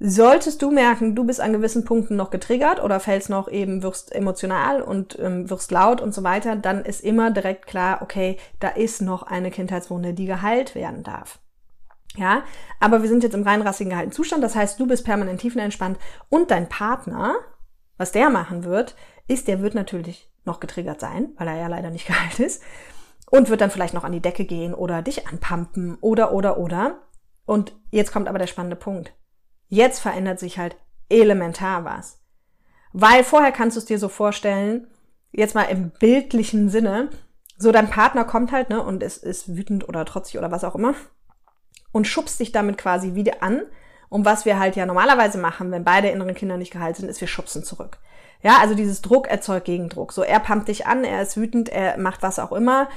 Solltest 0.05 0.61
du 0.63 0.73
merken, 0.73 1.15
du 1.15 1.23
bist 1.23 1.41
an 1.41 1.53
gewissen 1.53 1.85
Punkten 1.85 2.17
noch 2.17 2.31
getriggert 2.31 2.83
oder 2.83 2.99
fällst 2.99 3.31
noch 3.31 3.49
eben, 3.49 3.85
wirst 3.85 4.13
emotional 4.13 4.83
und 4.83 5.17
ähm, 5.21 5.49
wirst 5.49 5.71
laut 5.71 6.01
und 6.01 6.13
so 6.13 6.25
weiter, 6.25 6.57
dann 6.57 6.85
ist 6.85 7.05
immer 7.05 7.31
direkt 7.31 7.69
klar, 7.69 8.03
okay, 8.03 8.37
da 8.59 8.69
ist 8.69 9.01
noch 9.01 9.23
eine 9.23 9.53
Kindheitswunde, 9.53 10.13
die 10.13 10.27
geheilt 10.27 10.75
werden 10.75 11.05
darf. 11.05 11.39
Ja, 12.17 12.43
aber 12.81 13.03
wir 13.03 13.09
sind 13.09 13.23
jetzt 13.23 13.35
im 13.35 13.45
rein 13.45 13.63
rassigen 13.63 13.91
gehaltenen 13.91 14.13
Zustand, 14.13 14.43
das 14.43 14.57
heißt, 14.57 14.79
du 14.81 14.89
bist 14.89 15.05
permanent 15.05 15.41
tiefenentspannt 15.41 15.99
und 16.29 16.51
dein 16.51 16.69
Partner, 16.69 17.37
was 17.97 18.11
der 18.11 18.29
machen 18.29 18.65
wird, 18.65 18.97
ist, 19.29 19.49
der 19.49 19.61
wird 19.61 19.75
natürlich 19.75 20.31
noch 20.45 20.61
getriggert 20.61 21.01
sein, 21.01 21.33
weil 21.37 21.49
er 21.49 21.57
ja 21.57 21.67
leider 21.69 21.91
nicht 21.91 22.07
geheilt 22.09 22.39
ist. 22.39 22.63
Und 23.31 23.49
wird 23.49 23.63
dann 23.63 23.71
vielleicht 23.71 23.95
noch 23.95 24.05
an 24.05 24.13
die 24.13 24.21
Decke 24.21 24.45
gehen 24.45 24.75
oder 24.75 25.01
dich 25.01 25.27
anpumpen 25.27 25.97
oder, 26.01 26.33
oder, 26.33 26.59
oder. 26.59 26.99
Und 27.47 27.75
jetzt 27.91 28.13
kommt 28.13 28.29
aber 28.29 28.39
der 28.39 28.47
spannende 28.47 28.77
Punkt. 28.77 29.15
Jetzt 29.69 30.01
verändert 30.01 30.39
sich 30.39 30.59
halt 30.59 30.77
elementar 31.09 31.85
was. 31.85 32.21
Weil 32.93 33.25
vorher 33.25 33.53
kannst 33.53 33.77
du 33.77 33.79
es 33.79 33.87
dir 33.87 33.99
so 33.99 34.11
vorstellen, 34.11 34.87
jetzt 35.31 35.55
mal 35.55 35.63
im 35.63 35.91
bildlichen 35.91 36.69
Sinne, 36.69 37.09
so 37.57 37.73
dein 37.73 37.89
Partner 37.89 38.27
kommt 38.27 38.53
halt, 38.53 38.69
ne, 38.69 38.83
und 38.83 39.03
ist, 39.03 39.25
ist 39.25 39.57
wütend 39.57 39.89
oder 39.89 40.05
trotzig 40.05 40.37
oder 40.37 40.51
was 40.51 40.65
auch 40.65 40.75
immer 40.75 40.95
und 41.93 42.07
schubst 42.07 42.41
dich 42.41 42.53
damit 42.53 42.79
quasi 42.79 43.15
wieder 43.15 43.43
an 43.43 43.63
Und 44.09 44.25
was 44.25 44.45
wir 44.45 44.59
halt 44.59 44.77
ja 44.77 44.85
normalerweise 44.85 45.39
machen, 45.39 45.71
wenn 45.71 45.85
beide 45.85 46.09
inneren 46.09 46.35
Kinder 46.35 46.59
nicht 46.59 46.73
geheilt 46.73 46.97
sind, 46.97 47.09
ist, 47.09 47.21
wir 47.21 47.29
schubsen 47.29 47.65
zurück. 47.65 47.99
Ja, 48.43 48.59
also 48.61 48.75
dieses 48.75 49.03
Druck 49.03 49.29
erzeugt 49.29 49.67
Gegendruck. 49.67 50.13
So, 50.13 50.23
er 50.23 50.41
pumpt 50.41 50.69
dich 50.69 50.87
an, 50.87 51.05
er 51.05 51.23
ist 51.23 51.37
wütend, 51.37 51.69
er 51.69 51.97
macht 51.99 52.23
was 52.23 52.39
auch 52.39 52.53
immer 52.53 52.89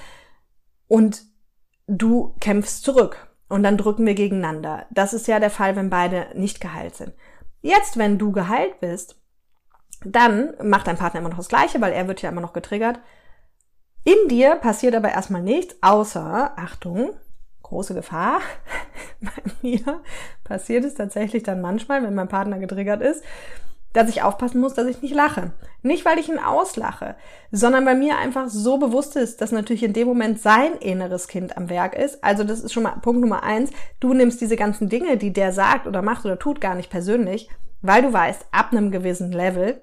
und 0.88 1.24
du 1.88 2.36
kämpfst 2.40 2.84
zurück. 2.84 3.28
Und 3.48 3.62
dann 3.62 3.78
drücken 3.78 4.06
wir 4.08 4.16
gegeneinander. 4.16 4.88
Das 4.90 5.14
ist 5.14 5.28
ja 5.28 5.40
der 5.40 5.52
Fall, 5.52 5.76
wenn 5.76 5.92
beide 5.92 6.28
nicht 6.34 6.60
geheilt 6.60 6.96
sind. 6.96 7.14
Jetzt, 7.62 7.98
wenn 7.98 8.18
du 8.18 8.32
geheilt 8.32 8.80
bist, 8.80 9.22
dann 10.04 10.54
macht 10.64 10.88
dein 10.88 10.98
Partner 10.98 11.20
immer 11.20 11.30
noch 11.30 11.38
das 11.38 11.48
Gleiche, 11.48 11.80
weil 11.80 11.94
er 11.94 12.08
wird 12.08 12.22
ja 12.22 12.30
immer 12.30 12.42
noch 12.42 12.54
getriggert. 12.54 13.00
In 14.04 14.28
dir 14.30 14.56
passiert 14.56 14.96
aber 14.96 15.10
erstmal 15.10 15.42
nichts, 15.42 15.76
außer, 15.82 16.54
Achtung, 16.58 17.12
große 17.64 17.94
Gefahr. 17.94 18.40
Bei 19.22 19.52
mir 19.62 20.02
passiert 20.44 20.86
es 20.86 20.96
tatsächlich 20.96 21.44
dann 21.44 21.62
manchmal, 21.62 22.04
wenn 22.04 22.14
mein 22.14 22.28
Partner 22.28 22.60
getriggert 22.60 23.02
ist, 23.02 23.24
dass 23.96 24.10
ich 24.10 24.22
aufpassen 24.22 24.60
muss, 24.60 24.74
dass 24.74 24.88
ich 24.88 25.02
nicht 25.02 25.16
lache. 25.16 25.54
Nicht, 25.82 26.04
weil 26.06 26.20
ich 26.20 26.28
ihn 26.28 26.40
auslache, 26.40 27.16
sondern 27.52 27.86
weil 27.86 27.96
mir 27.96 28.18
einfach 28.18 28.50
so 28.50 28.78
bewusst 28.78 29.16
ist, 29.16 29.40
dass 29.40 29.52
natürlich 29.52 29.84
in 29.84 29.94
dem 29.94 30.08
Moment 30.08 30.42
sein 30.42 30.74
inneres 30.80 31.28
Kind 31.28 31.56
am 31.58 31.70
Werk 31.70 31.96
ist. 31.96 32.24
Also 32.24 32.44
das 32.44 32.60
ist 32.60 32.74
schon 32.74 32.84
mal 32.84 32.98
Punkt 33.02 33.22
Nummer 33.22 33.44
eins. 33.44 33.72
Du 34.00 34.14
nimmst 34.14 34.42
diese 34.42 34.58
ganzen 34.58 34.90
Dinge, 34.90 35.18
die 35.18 35.32
der 35.32 35.54
sagt 35.54 35.88
oder 35.88 36.02
macht 36.02 36.26
oder 36.26 36.38
tut, 36.38 36.60
gar 36.60 36.76
nicht 36.76 36.90
persönlich, 36.90 37.50
weil 37.82 38.02
du 38.02 38.12
weißt, 38.12 38.48
ab 38.52 38.70
einem 38.72 38.92
gewissen 38.92 39.32
Level, 39.32 39.82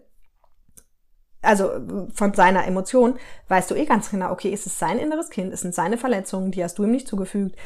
also 1.42 1.70
von 2.14 2.32
seiner 2.34 2.66
Emotion, 2.66 3.18
weißt 3.48 3.70
du 3.70 3.74
eh 3.74 3.84
ganz 3.84 4.10
genau, 4.10 4.30
okay, 4.30 4.50
ist 4.50 4.66
es 4.66 4.78
sein 4.78 4.98
inneres 4.98 5.28
Kind, 5.28 5.52
es 5.52 5.60
sind 5.60 5.74
seine 5.74 5.98
Verletzungen, 5.98 6.52
die 6.52 6.62
hast 6.62 6.78
du 6.78 6.84
ihm 6.84 6.92
nicht 6.92 7.08
zugefügt 7.08 7.56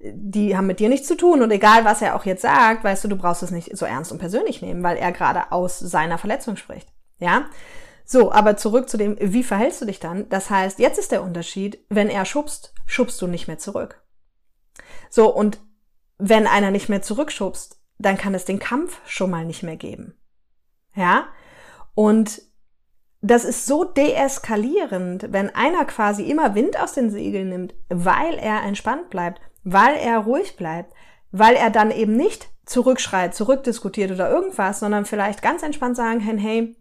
die 0.00 0.56
haben 0.56 0.66
mit 0.66 0.80
dir 0.80 0.88
nichts 0.88 1.08
zu 1.08 1.16
tun 1.16 1.42
und 1.42 1.50
egal 1.50 1.84
was 1.84 2.02
er 2.02 2.16
auch 2.16 2.24
jetzt 2.24 2.42
sagt, 2.42 2.84
weißt 2.84 3.04
du, 3.04 3.08
du 3.08 3.16
brauchst 3.16 3.42
es 3.42 3.50
nicht 3.50 3.76
so 3.76 3.86
ernst 3.86 4.12
und 4.12 4.18
persönlich 4.18 4.62
nehmen, 4.62 4.82
weil 4.82 4.96
er 4.96 5.12
gerade 5.12 5.52
aus 5.52 5.78
seiner 5.78 6.18
Verletzung 6.18 6.56
spricht. 6.56 6.92
Ja? 7.18 7.46
So, 8.04 8.30
aber 8.30 8.56
zurück 8.56 8.88
zu 8.88 8.98
dem, 8.98 9.16
wie 9.20 9.42
verhältst 9.42 9.80
du 9.80 9.86
dich 9.86 9.98
dann? 9.98 10.28
Das 10.28 10.50
heißt, 10.50 10.78
jetzt 10.78 10.98
ist 10.98 11.12
der 11.12 11.22
Unterschied, 11.22 11.78
wenn 11.88 12.08
er 12.08 12.24
schubst, 12.24 12.74
schubst 12.84 13.20
du 13.22 13.26
nicht 13.26 13.48
mehr 13.48 13.58
zurück. 13.58 14.02
So, 15.10 15.34
und 15.34 15.58
wenn 16.18 16.46
einer 16.46 16.70
nicht 16.70 16.88
mehr 16.88 17.02
zurückschubst, 17.02 17.80
dann 17.98 18.18
kann 18.18 18.34
es 18.34 18.44
den 18.44 18.58
Kampf 18.58 19.00
schon 19.06 19.30
mal 19.30 19.44
nicht 19.44 19.62
mehr 19.62 19.76
geben. 19.76 20.14
Ja? 20.94 21.26
Und 21.94 22.42
das 23.26 23.44
ist 23.44 23.66
so 23.66 23.84
deeskalierend, 23.84 25.32
wenn 25.32 25.54
einer 25.54 25.84
quasi 25.84 26.24
immer 26.24 26.54
Wind 26.54 26.80
aus 26.80 26.92
den 26.92 27.10
Segeln 27.10 27.48
nimmt, 27.48 27.74
weil 27.88 28.34
er 28.34 28.62
entspannt 28.62 29.10
bleibt 29.10 29.40
weil 29.66 29.96
er 29.96 30.18
ruhig 30.18 30.56
bleibt, 30.56 30.94
weil 31.32 31.56
er 31.56 31.70
dann 31.70 31.90
eben 31.90 32.16
nicht 32.16 32.48
zurückschreit, 32.66 33.34
zurückdiskutiert 33.34 34.12
oder 34.12 34.30
irgendwas, 34.30 34.78
sondern 34.78 35.04
vielleicht 35.04 35.42
ganz 35.42 35.64
entspannt 35.64 35.96
sagen 35.96 36.24
kann, 36.24 36.38
hey, 36.38 36.76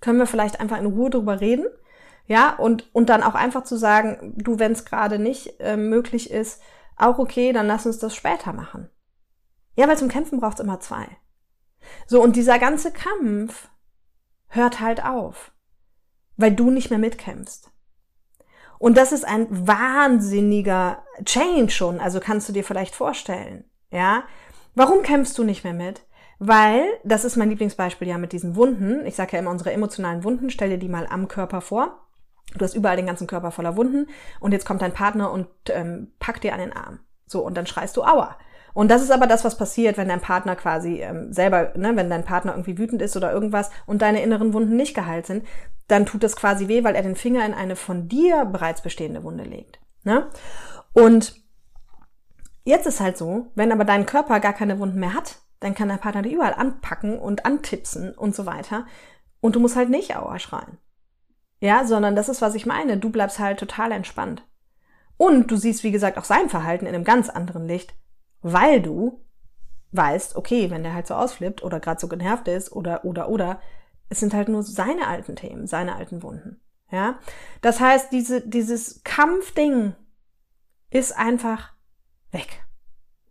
können 0.00 0.18
wir 0.18 0.26
vielleicht 0.26 0.60
einfach 0.60 0.78
in 0.78 0.86
Ruhe 0.86 1.10
drüber 1.10 1.42
reden? 1.42 1.66
Ja, 2.26 2.56
und, 2.56 2.88
und 2.94 3.10
dann 3.10 3.22
auch 3.22 3.34
einfach 3.34 3.64
zu 3.64 3.76
sagen, 3.76 4.32
du, 4.36 4.58
wenn 4.58 4.72
es 4.72 4.86
gerade 4.86 5.18
nicht 5.18 5.60
äh, 5.60 5.76
möglich 5.76 6.30
ist, 6.30 6.62
auch 6.96 7.18
okay, 7.18 7.52
dann 7.52 7.66
lass 7.66 7.84
uns 7.84 7.98
das 7.98 8.14
später 8.14 8.54
machen. 8.54 8.88
Ja, 9.76 9.86
weil 9.86 9.98
zum 9.98 10.08
Kämpfen 10.08 10.40
braucht 10.40 10.58
es 10.58 10.64
immer 10.64 10.80
zwei. 10.80 11.06
So, 12.06 12.22
und 12.22 12.34
dieser 12.34 12.58
ganze 12.58 12.92
Kampf 12.92 13.68
hört 14.50 14.80
halt 14.80 15.04
auf, 15.04 15.52
weil 16.36 16.52
du 16.52 16.70
nicht 16.70 16.90
mehr 16.90 16.98
mitkämpfst. 16.98 17.70
Und 18.78 18.96
das 18.96 19.12
ist 19.12 19.24
ein 19.26 19.46
wahnsinniger 19.50 21.02
Change 21.24 21.70
schon, 21.70 22.00
also 22.00 22.20
kannst 22.20 22.48
du 22.48 22.52
dir 22.52 22.64
vielleicht 22.64 22.94
vorstellen, 22.94 23.64
ja? 23.90 24.24
Warum 24.74 25.02
kämpfst 25.02 25.36
du 25.36 25.44
nicht 25.44 25.64
mehr 25.64 25.74
mit? 25.74 26.02
Weil, 26.38 26.84
das 27.04 27.24
ist 27.24 27.36
mein 27.36 27.50
Lieblingsbeispiel 27.50 28.08
ja 28.08 28.16
mit 28.16 28.32
diesen 28.32 28.56
Wunden. 28.56 29.04
Ich 29.04 29.16
sage 29.16 29.32
ja 29.32 29.40
immer 29.40 29.50
unsere 29.50 29.72
emotionalen 29.72 30.24
Wunden, 30.24 30.48
stell 30.48 30.70
dir 30.70 30.78
die 30.78 30.88
mal 30.88 31.06
am 31.06 31.28
Körper 31.28 31.60
vor. 31.60 32.06
Du 32.54 32.64
hast 32.64 32.74
überall 32.74 32.96
den 32.96 33.06
ganzen 33.06 33.26
Körper 33.26 33.50
voller 33.50 33.76
Wunden 33.76 34.08
und 34.40 34.52
jetzt 34.52 34.64
kommt 34.64 34.82
dein 34.82 34.94
Partner 34.94 35.30
und 35.30 35.48
ähm, 35.68 36.12
packt 36.18 36.42
dir 36.42 36.54
an 36.54 36.60
den 36.60 36.72
Arm. 36.72 37.00
So, 37.26 37.44
und 37.44 37.56
dann 37.56 37.66
schreist 37.66 37.96
du 37.96 38.02
Aua. 38.02 38.38
Und 38.72 38.90
das 38.90 39.02
ist 39.02 39.10
aber 39.10 39.26
das, 39.26 39.44
was 39.44 39.56
passiert, 39.56 39.96
wenn 39.96 40.08
dein 40.08 40.20
Partner 40.20 40.56
quasi 40.56 41.00
ähm, 41.02 41.32
selber, 41.32 41.72
ne, 41.76 41.96
wenn 41.96 42.10
dein 42.10 42.24
Partner 42.24 42.52
irgendwie 42.52 42.78
wütend 42.78 43.02
ist 43.02 43.16
oder 43.16 43.32
irgendwas 43.32 43.70
und 43.86 44.02
deine 44.02 44.22
inneren 44.22 44.52
Wunden 44.52 44.76
nicht 44.76 44.94
geheilt 44.94 45.26
sind, 45.26 45.44
dann 45.88 46.06
tut 46.06 46.22
das 46.22 46.36
quasi 46.36 46.68
weh, 46.68 46.84
weil 46.84 46.94
er 46.94 47.02
den 47.02 47.16
Finger 47.16 47.44
in 47.44 47.54
eine 47.54 47.76
von 47.76 48.08
dir 48.08 48.44
bereits 48.44 48.82
bestehende 48.82 49.24
Wunde 49.24 49.44
legt. 49.44 49.80
Ne? 50.04 50.28
Und 50.92 51.34
jetzt 52.64 52.86
ist 52.86 53.00
halt 53.00 53.16
so, 53.16 53.48
wenn 53.54 53.72
aber 53.72 53.84
dein 53.84 54.06
Körper 54.06 54.40
gar 54.40 54.52
keine 54.52 54.78
Wunden 54.78 55.00
mehr 55.00 55.14
hat, 55.14 55.36
dann 55.58 55.74
kann 55.74 55.88
dein 55.88 55.98
Partner 55.98 56.22
die 56.22 56.32
überall 56.32 56.54
anpacken 56.54 57.18
und 57.18 57.44
antipsen 57.44 58.14
und 58.14 58.34
so 58.34 58.46
weiter. 58.46 58.86
Und 59.40 59.56
du 59.56 59.60
musst 59.60 59.76
halt 59.76 59.90
nicht 59.90 60.16
Aua 60.16 60.38
schreien. 60.38 60.78
Ja, 61.60 61.84
sondern 61.84 62.16
das 62.16 62.28
ist, 62.28 62.40
was 62.40 62.54
ich 62.54 62.64
meine. 62.64 62.96
Du 62.96 63.10
bleibst 63.10 63.38
halt 63.38 63.58
total 63.58 63.92
entspannt. 63.92 64.42
Und 65.18 65.50
du 65.50 65.56
siehst, 65.56 65.84
wie 65.84 65.90
gesagt, 65.90 66.16
auch 66.16 66.24
sein 66.24 66.48
Verhalten 66.48 66.86
in 66.86 66.94
einem 66.94 67.04
ganz 67.04 67.28
anderen 67.28 67.66
Licht 67.66 67.94
weil 68.42 68.80
du 68.80 69.20
weißt, 69.92 70.36
okay, 70.36 70.70
wenn 70.70 70.82
der 70.82 70.94
halt 70.94 71.06
so 71.06 71.14
ausflippt 71.14 71.62
oder 71.62 71.80
gerade 71.80 72.00
so 72.00 72.08
genervt 72.08 72.48
ist 72.48 72.72
oder 72.72 73.04
oder 73.04 73.28
oder, 73.28 73.60
es 74.08 74.20
sind 74.20 74.34
halt 74.34 74.48
nur 74.48 74.62
seine 74.62 75.06
alten 75.06 75.36
Themen, 75.36 75.66
seine 75.66 75.96
alten 75.96 76.22
Wunden. 76.22 76.60
Ja, 76.90 77.18
das 77.60 77.80
heißt, 77.80 78.12
diese 78.12 78.46
dieses 78.46 79.02
Kampfding 79.04 79.94
ist 80.90 81.16
einfach 81.16 81.72
weg. 82.32 82.64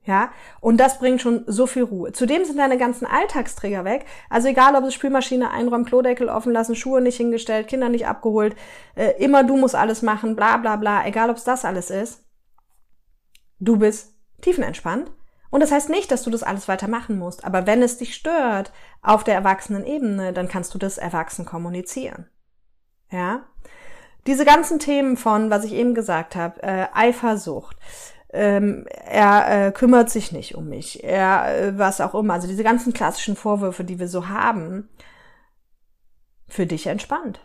Ja, 0.05 0.31
und 0.59 0.77
das 0.77 0.97
bringt 0.97 1.21
schon 1.21 1.43
so 1.45 1.67
viel 1.67 1.83
Ruhe. 1.83 2.11
Zudem 2.13 2.43
sind 2.43 2.57
deine 2.57 2.79
ganzen 2.79 3.05
Alltagsträger 3.05 3.85
weg. 3.85 4.05
Also 4.29 4.47
egal, 4.47 4.75
ob 4.75 4.85
es 4.85 4.95
Spülmaschine 4.95 5.51
einräumen, 5.51 5.85
Klodeckel 5.85 6.29
offen 6.29 6.51
lassen, 6.51 6.75
Schuhe 6.75 6.99
nicht 6.99 7.17
hingestellt, 7.17 7.67
Kinder 7.67 7.89
nicht 7.89 8.07
abgeholt, 8.07 8.55
äh, 8.95 9.11
immer 9.23 9.43
du 9.43 9.55
musst 9.55 9.75
alles 9.75 10.01
machen, 10.01 10.35
bla 10.35 10.57
bla 10.57 10.77
bla, 10.77 11.05
egal 11.05 11.29
ob 11.29 11.37
es 11.37 11.43
das 11.43 11.63
alles 11.63 11.91
ist. 11.91 12.25
Du 13.59 13.77
bist 13.77 14.18
tiefenentspannt. 14.41 15.11
Und 15.49 15.61
das 15.61 15.71
heißt 15.71 15.89
nicht, 15.89 16.11
dass 16.11 16.23
du 16.23 16.29
das 16.29 16.43
alles 16.43 16.67
weiter 16.67 16.87
machen 16.87 17.17
musst, 17.17 17.43
aber 17.43 17.65
wenn 17.65 17.81
es 17.81 17.97
dich 17.97 18.13
stört 18.13 18.71
auf 19.01 19.23
der 19.23 19.33
erwachsenen 19.33 19.85
Ebene, 19.85 20.31
dann 20.31 20.47
kannst 20.47 20.73
du 20.73 20.77
das 20.77 20.97
erwachsen 20.97 21.45
kommunizieren. 21.45 22.27
Ja? 23.11 23.47
Diese 24.27 24.45
ganzen 24.45 24.79
Themen 24.79 25.17
von, 25.17 25.49
was 25.49 25.63
ich 25.63 25.73
eben 25.73 25.95
gesagt 25.95 26.35
habe, 26.35 26.61
äh, 26.61 26.87
Eifersucht, 26.93 27.77
ähm, 28.31 28.85
er 28.87 29.67
äh, 29.67 29.71
kümmert 29.71 30.11
sich 30.11 30.31
nicht 30.31 30.53
um 30.53 30.69
mich, 30.69 31.03
er 31.03 31.57
äh, 31.57 31.77
was 31.79 31.99
auch 31.99 32.13
immer, 32.13 32.35
also 32.35 32.47
diese 32.47 32.63
ganzen 32.63 32.93
klassischen 32.93 33.35
Vorwürfe, 33.35 33.83
die 33.83 33.97
wir 33.97 34.07
so 34.07 34.27
haben, 34.27 34.87
für 36.47 36.67
dich 36.67 36.85
entspannt. 36.85 37.39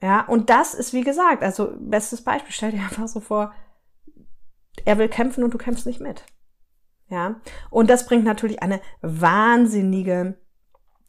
Ja, 0.00 0.20
und 0.26 0.48
das 0.48 0.74
ist 0.74 0.92
wie 0.92 1.02
gesagt, 1.02 1.42
also 1.42 1.72
bestes 1.80 2.22
Beispiel, 2.22 2.52
stell 2.52 2.70
dir 2.70 2.80
einfach 2.80 3.08
so 3.08 3.18
vor, 3.18 3.52
er 4.84 4.98
will 4.98 5.08
kämpfen 5.08 5.44
und 5.44 5.52
du 5.52 5.58
kämpfst 5.58 5.86
nicht 5.86 6.00
mit. 6.00 6.24
Ja, 7.10 7.40
und 7.70 7.88
das 7.88 8.06
bringt 8.06 8.24
natürlich 8.24 8.62
eine 8.62 8.80
wahnsinnige 9.00 10.38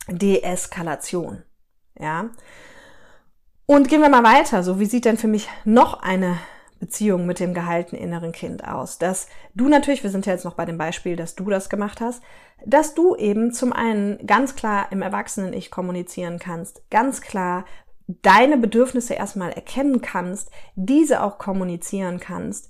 Deeskalation. 0.08 1.44
Ja, 2.00 2.30
und 3.66 3.88
gehen 3.88 4.02
wir 4.02 4.10
mal 4.10 4.24
weiter. 4.24 4.64
So, 4.64 4.80
wie 4.80 4.86
sieht 4.86 5.06
denn 5.06 5.18
für 5.18 5.28
mich 5.28 5.48
noch 5.66 6.02
eine 6.02 6.38
Beziehung 6.80 7.26
mit 7.26 7.40
dem 7.40 7.54
gehaltenen 7.54 8.02
inneren 8.02 8.32
Kind 8.32 8.64
aus? 8.64 8.98
Dass 8.98 9.28
du 9.54 9.68
natürlich, 9.68 10.02
wir 10.02 10.10
sind 10.10 10.26
ja 10.26 10.34
jetzt 10.34 10.46
noch 10.46 10.56
bei 10.56 10.66
dem 10.66 10.78
Beispiel, 10.78 11.16
dass 11.16 11.36
du 11.36 11.50
das 11.50 11.70
gemacht 11.70 12.02
hast, 12.02 12.24
dass 12.66 12.96
du 12.96 13.16
eben 13.16 13.52
zum 13.52 13.74
einen 13.74 14.26
ganz 14.26 14.56
klar 14.56 14.88
im 14.92 15.02
Erwachsenen-Ich 15.02 15.70
kommunizieren 15.70 16.40
kannst, 16.40 16.90
ganz 16.90 17.22
klar 17.22 17.66
deine 18.08 18.58
Bedürfnisse 18.58 19.14
erstmal 19.14 19.52
erkennen 19.52 20.02
kannst, 20.02 20.50
diese 20.76 21.22
auch 21.22 21.38
kommunizieren 21.38 22.20
kannst, 22.20 22.70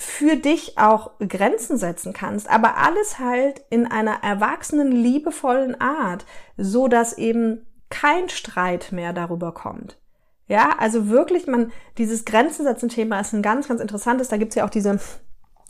für 0.00 0.36
dich 0.36 0.78
auch 0.78 1.10
Grenzen 1.20 1.76
setzen 1.76 2.14
kannst, 2.14 2.48
aber 2.48 2.78
alles 2.78 3.18
halt 3.18 3.62
in 3.68 3.86
einer 3.86 4.22
erwachsenen, 4.22 4.92
liebevollen 4.92 5.78
Art, 5.78 6.24
so 6.56 6.88
dass 6.88 7.18
eben 7.18 7.66
kein 7.90 8.30
Streit 8.30 8.92
mehr 8.92 9.12
darüber 9.12 9.52
kommt. 9.52 9.98
Ja, 10.46 10.70
also 10.78 11.08
wirklich, 11.08 11.46
man, 11.46 11.70
dieses 11.98 12.24
Grenzen 12.24 12.64
setzen 12.64 12.88
Thema 12.88 13.20
ist 13.20 13.34
ein 13.34 13.42
ganz, 13.42 13.68
ganz 13.68 13.80
interessantes. 13.80 14.28
Da 14.28 14.38
gibt's 14.38 14.54
ja 14.54 14.64
auch 14.64 14.70
diese, 14.70 14.98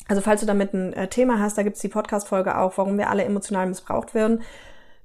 also 0.08 0.22
falls 0.22 0.40
du 0.40 0.46
damit 0.46 0.72
ein 0.74 0.92
äh, 0.92 1.08
Thema 1.08 1.40
hast, 1.40 1.58
da 1.58 1.62
gibt's 1.62 1.80
die 1.80 1.88
Podcast-Folge 1.88 2.56
auch, 2.56 2.78
warum 2.78 2.98
wir 2.98 3.10
alle 3.10 3.24
emotional 3.24 3.66
missbraucht 3.66 4.14
werden, 4.14 4.42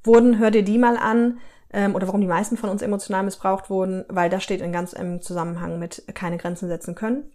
wurden, 0.03 0.37
hör 0.37 0.51
dir 0.51 0.63
die 0.63 0.77
mal 0.77 0.97
an, 0.97 1.39
ähm, 1.73 1.95
oder 1.95 2.07
warum 2.07 2.21
die 2.21 2.27
meisten 2.27 2.57
von 2.57 2.69
uns 2.69 2.83
emotional 2.83 3.23
missbraucht 3.23 3.69
wurden, 3.69 4.05
weil 4.07 4.29
das 4.29 4.43
steht 4.43 4.61
in 4.61 4.71
ganz 4.71 4.93
im 4.93 5.21
Zusammenhang 5.21 5.79
mit 5.79 6.03
keine 6.13 6.37
Grenzen 6.37 6.69
setzen 6.69 6.93
können. 6.93 7.31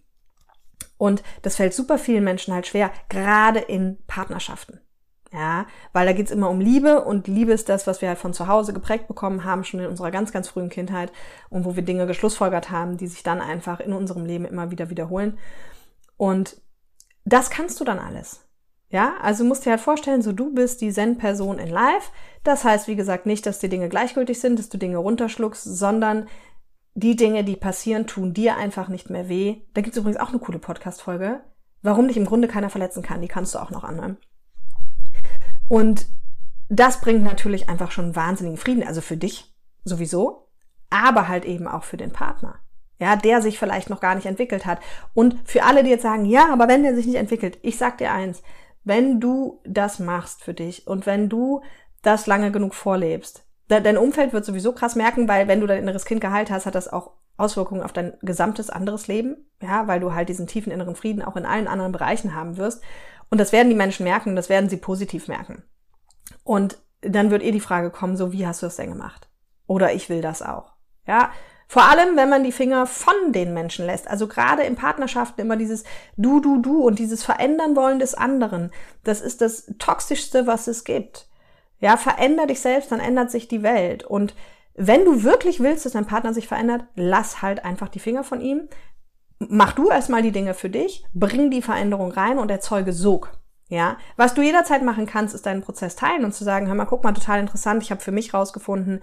Und 1.01 1.23
das 1.41 1.55
fällt 1.55 1.73
super 1.73 1.97
vielen 1.97 2.23
Menschen 2.23 2.53
halt 2.53 2.67
schwer, 2.67 2.91
gerade 3.09 3.57
in 3.57 3.97
Partnerschaften. 4.05 4.81
Ja, 5.33 5.65
weil 5.93 6.05
da 6.05 6.13
geht's 6.13 6.29
immer 6.29 6.47
um 6.47 6.59
Liebe 6.59 7.03
und 7.03 7.27
Liebe 7.27 7.53
ist 7.53 7.69
das, 7.69 7.87
was 7.87 8.01
wir 8.01 8.09
halt 8.09 8.19
von 8.19 8.35
zu 8.35 8.45
Hause 8.45 8.71
geprägt 8.71 9.07
bekommen 9.07 9.43
haben, 9.43 9.63
schon 9.63 9.79
in 9.79 9.87
unserer 9.87 10.11
ganz, 10.11 10.31
ganz 10.31 10.47
frühen 10.47 10.69
Kindheit 10.69 11.11
und 11.49 11.65
wo 11.65 11.75
wir 11.75 11.81
Dinge 11.81 12.05
geschlussfolgert 12.05 12.69
haben, 12.69 12.97
die 12.97 13.07
sich 13.07 13.23
dann 13.23 13.41
einfach 13.41 13.79
in 13.79 13.93
unserem 13.93 14.27
Leben 14.27 14.45
immer 14.45 14.69
wieder 14.69 14.91
wiederholen. 14.91 15.39
Und 16.17 16.61
das 17.25 17.49
kannst 17.49 17.79
du 17.79 17.83
dann 17.83 17.97
alles. 17.97 18.45
Ja, 18.89 19.15
also 19.23 19.43
musst 19.43 19.65
dir 19.65 19.71
halt 19.71 19.81
vorstellen, 19.81 20.21
so 20.21 20.33
du 20.33 20.53
bist 20.53 20.81
die 20.81 20.91
Zen-Person 20.91 21.57
in 21.57 21.69
Life. 21.69 22.11
Das 22.43 22.63
heißt, 22.63 22.87
wie 22.87 22.95
gesagt, 22.95 23.25
nicht, 23.25 23.47
dass 23.47 23.57
die 23.57 23.69
Dinge 23.69 23.89
gleichgültig 23.89 24.39
sind, 24.39 24.59
dass 24.59 24.69
du 24.69 24.77
Dinge 24.77 24.97
runterschluckst, 24.97 25.63
sondern 25.63 26.27
die 26.93 27.15
Dinge, 27.15 27.43
die 27.43 27.55
passieren, 27.55 28.07
tun 28.07 28.33
dir 28.33 28.57
einfach 28.57 28.89
nicht 28.89 29.09
mehr 29.09 29.29
weh. 29.29 29.61
Da 29.73 29.81
gibt's 29.81 29.97
übrigens 29.97 30.19
auch 30.19 30.29
eine 30.29 30.39
coole 30.39 30.59
Podcast-Folge, 30.59 31.41
warum 31.81 32.07
dich 32.07 32.17
im 32.17 32.25
Grunde 32.25 32.47
keiner 32.47 32.69
verletzen 32.69 33.03
kann. 33.03 33.21
Die 33.21 33.27
kannst 33.27 33.55
du 33.55 33.59
auch 33.59 33.71
noch 33.71 33.83
anhören. 33.83 34.17
Und 35.67 36.05
das 36.69 37.01
bringt 37.01 37.23
natürlich 37.23 37.69
einfach 37.69 37.91
schon 37.91 38.15
wahnsinnigen 38.15 38.57
Frieden, 38.57 38.85
also 38.85 39.01
für 39.01 39.17
dich 39.17 39.53
sowieso, 39.83 40.47
aber 40.89 41.27
halt 41.27 41.45
eben 41.45 41.67
auch 41.67 41.83
für 41.83 41.97
den 41.97 42.11
Partner. 42.11 42.59
Ja, 42.99 43.15
der 43.15 43.41
sich 43.41 43.57
vielleicht 43.57 43.89
noch 43.89 43.99
gar 43.99 44.15
nicht 44.15 44.27
entwickelt 44.27 44.65
hat. 44.65 44.79
Und 45.13 45.37
für 45.43 45.63
alle, 45.63 45.83
die 45.83 45.89
jetzt 45.89 46.03
sagen, 46.03 46.25
ja, 46.25 46.51
aber 46.53 46.67
wenn 46.67 46.83
der 46.83 46.95
sich 46.95 47.07
nicht 47.07 47.15
entwickelt, 47.15 47.57
ich 47.63 47.77
sag 47.77 47.97
dir 47.97 48.11
eins, 48.11 48.43
wenn 48.83 49.19
du 49.19 49.61
das 49.65 49.99
machst 49.99 50.43
für 50.43 50.53
dich 50.53 50.87
und 50.87 51.05
wenn 51.05 51.29
du 51.29 51.61
das 52.03 52.27
lange 52.27 52.51
genug 52.51 52.75
vorlebst, 52.75 53.43
dein 53.79 53.97
Umfeld 53.97 54.33
wird 54.33 54.45
sowieso 54.45 54.73
krass 54.73 54.95
merken, 54.95 55.27
weil 55.27 55.47
wenn 55.47 55.61
du 55.61 55.67
dein 55.67 55.79
inneres 55.79 56.05
Kind 56.05 56.21
geheilt 56.21 56.51
hast, 56.51 56.65
hat 56.65 56.75
das 56.75 56.91
auch 56.91 57.11
Auswirkungen 57.37 57.83
auf 57.83 57.93
dein 57.93 58.13
gesamtes 58.21 58.69
anderes 58.69 59.07
Leben, 59.07 59.49
ja, 59.61 59.87
weil 59.87 59.99
du 59.99 60.13
halt 60.13 60.29
diesen 60.29 60.47
tiefen 60.47 60.71
inneren 60.71 60.95
Frieden 60.95 61.23
auch 61.23 61.35
in 61.35 61.45
allen 61.45 61.67
anderen 61.67 61.91
Bereichen 61.91 62.35
haben 62.35 62.57
wirst. 62.57 62.83
Und 63.29 63.39
das 63.39 63.51
werden 63.51 63.69
die 63.69 63.75
Menschen 63.75 64.03
merken, 64.03 64.35
das 64.35 64.49
werden 64.49 64.69
sie 64.69 64.77
positiv 64.77 65.27
merken. 65.27 65.63
Und 66.43 66.77
dann 67.01 67.31
wird 67.31 67.43
eh 67.43 67.51
die 67.51 67.59
Frage 67.59 67.89
kommen, 67.89 68.17
so 68.17 68.31
wie 68.31 68.45
hast 68.45 68.61
du 68.61 68.67
das 68.67 68.75
denn 68.75 68.89
gemacht? 68.89 69.29
Oder 69.67 69.93
ich 69.93 70.09
will 70.09 70.21
das 70.21 70.41
auch. 70.41 70.73
Ja, 71.07 71.31
vor 71.71 71.83
allem, 71.83 72.17
wenn 72.17 72.27
man 72.27 72.43
die 72.43 72.51
Finger 72.51 72.85
von 72.85 73.31
den 73.31 73.53
Menschen 73.53 73.85
lässt. 73.85 74.09
Also 74.09 74.27
gerade 74.27 74.63
in 74.63 74.75
Partnerschaften 74.75 75.39
immer 75.39 75.55
dieses 75.55 75.85
Du, 76.17 76.41
Du, 76.41 76.61
Du 76.61 76.83
und 76.83 76.99
dieses 76.99 77.23
Verändern 77.23 77.77
wollen 77.77 77.99
des 77.99 78.13
anderen. 78.13 78.71
Das 79.05 79.21
ist 79.21 79.39
das 79.39 79.71
Toxischste, 79.79 80.47
was 80.47 80.67
es 80.67 80.83
gibt. 80.83 81.29
Ja, 81.81 81.97
veränder 81.97 82.47
dich 82.47 82.61
selbst, 82.61 82.91
dann 82.91 82.99
ändert 82.99 83.31
sich 83.31 83.47
die 83.47 83.63
Welt. 83.63 84.03
Und 84.03 84.35
wenn 84.75 85.03
du 85.03 85.23
wirklich 85.23 85.59
willst, 85.59 85.85
dass 85.85 85.93
dein 85.93 86.05
Partner 86.05 86.33
sich 86.33 86.47
verändert, 86.47 86.85
lass 86.95 87.41
halt 87.41 87.65
einfach 87.65 87.89
die 87.89 87.99
Finger 87.99 88.23
von 88.23 88.39
ihm. 88.39 88.69
Mach 89.39 89.73
du 89.73 89.89
erstmal 89.89 90.21
die 90.21 90.31
Dinge 90.31 90.53
für 90.53 90.69
dich, 90.69 91.03
bring 91.13 91.49
die 91.49 91.63
Veränderung 91.63 92.11
rein 92.11 92.37
und 92.37 92.51
erzeuge 92.51 92.93
Sog. 92.93 93.31
Ja, 93.67 93.97
was 94.17 94.33
du 94.33 94.41
jederzeit 94.41 94.83
machen 94.83 95.05
kannst, 95.05 95.33
ist 95.33 95.45
deinen 95.45 95.61
Prozess 95.61 95.95
teilen 95.95 96.25
und 96.25 96.33
zu 96.33 96.43
sagen, 96.43 96.67
hör 96.67 96.75
mal, 96.75 96.85
guck 96.85 97.03
mal, 97.03 97.13
total 97.13 97.39
interessant, 97.39 97.81
ich 97.81 97.89
habe 97.89 98.01
für 98.01 98.11
mich 98.11 98.33
rausgefunden, 98.33 99.01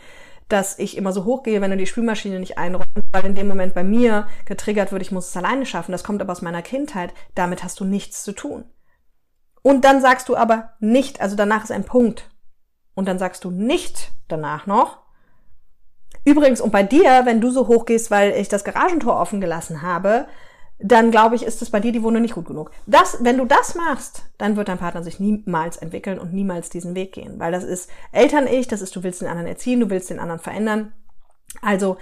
dass 0.48 0.78
ich 0.78 0.96
immer 0.96 1.12
so 1.12 1.24
hochgehe, 1.24 1.60
wenn 1.60 1.70
du 1.70 1.76
die 1.76 1.86
Spülmaschine 1.86 2.38
nicht 2.38 2.58
einräumst, 2.58 2.88
weil 3.12 3.24
in 3.24 3.34
dem 3.34 3.48
Moment 3.48 3.74
bei 3.74 3.82
mir 3.82 4.28
getriggert 4.44 4.92
wird, 4.92 5.02
ich 5.02 5.12
muss 5.12 5.28
es 5.28 5.36
alleine 5.36 5.66
schaffen. 5.66 5.92
Das 5.92 6.04
kommt 6.04 6.22
aber 6.22 6.32
aus 6.32 6.42
meiner 6.42 6.62
Kindheit. 6.62 7.12
Damit 7.34 7.62
hast 7.62 7.80
du 7.80 7.84
nichts 7.84 8.22
zu 8.22 8.32
tun. 8.32 8.64
Und 9.62 9.84
dann 9.84 10.00
sagst 10.00 10.28
du 10.28 10.36
aber 10.36 10.74
nicht, 10.80 11.20
also 11.20 11.36
danach 11.36 11.64
ist 11.64 11.72
ein 11.72 11.84
Punkt. 11.84 12.30
Und 12.98 13.06
dann 13.06 13.20
sagst 13.20 13.44
du 13.44 13.52
nicht 13.52 14.11
danach 14.26 14.66
noch, 14.66 14.98
übrigens, 16.24 16.61
und 16.61 16.72
bei 16.72 16.82
dir, 16.82 17.20
wenn 17.26 17.40
du 17.40 17.48
so 17.48 17.68
hochgehst, 17.68 18.11
weil 18.11 18.32
ich 18.32 18.48
das 18.48 18.64
Garagentor 18.64 19.20
offen 19.20 19.40
gelassen 19.40 19.82
habe, 19.82 20.26
dann 20.80 21.12
glaube 21.12 21.37
ich, 21.37 21.44
ist 21.44 21.62
es 21.62 21.70
bei 21.70 21.78
dir 21.78 21.92
die 21.92 22.02
Wunde 22.02 22.18
nicht 22.18 22.34
gut 22.34 22.46
genug. 22.46 22.72
Das, 22.87 23.18
wenn 23.20 23.38
du 23.38 23.44
das 23.44 23.76
machst, 23.76 24.24
dann 24.37 24.56
wird 24.56 24.66
dein 24.66 24.78
Partner 24.78 25.04
sich 25.04 25.20
niemals 25.20 25.76
entwickeln 25.76 26.18
und 26.18 26.32
niemals 26.32 26.70
diesen 26.70 26.96
Weg 26.96 27.12
gehen, 27.12 27.38
weil 27.38 27.52
das 27.52 27.62
ist 27.62 27.88
Eltern-Ich, 28.11 28.66
das 28.66 28.82
ist, 28.82 28.96
du 28.96 29.04
willst 29.04 29.20
den 29.20 29.28
anderen 29.28 29.46
erziehen, 29.46 29.78
du 29.78 29.90
willst 29.90 30.11
den 30.11 30.18
anderen 30.18 30.40
verändern. 30.40 30.90
Also 31.62 31.98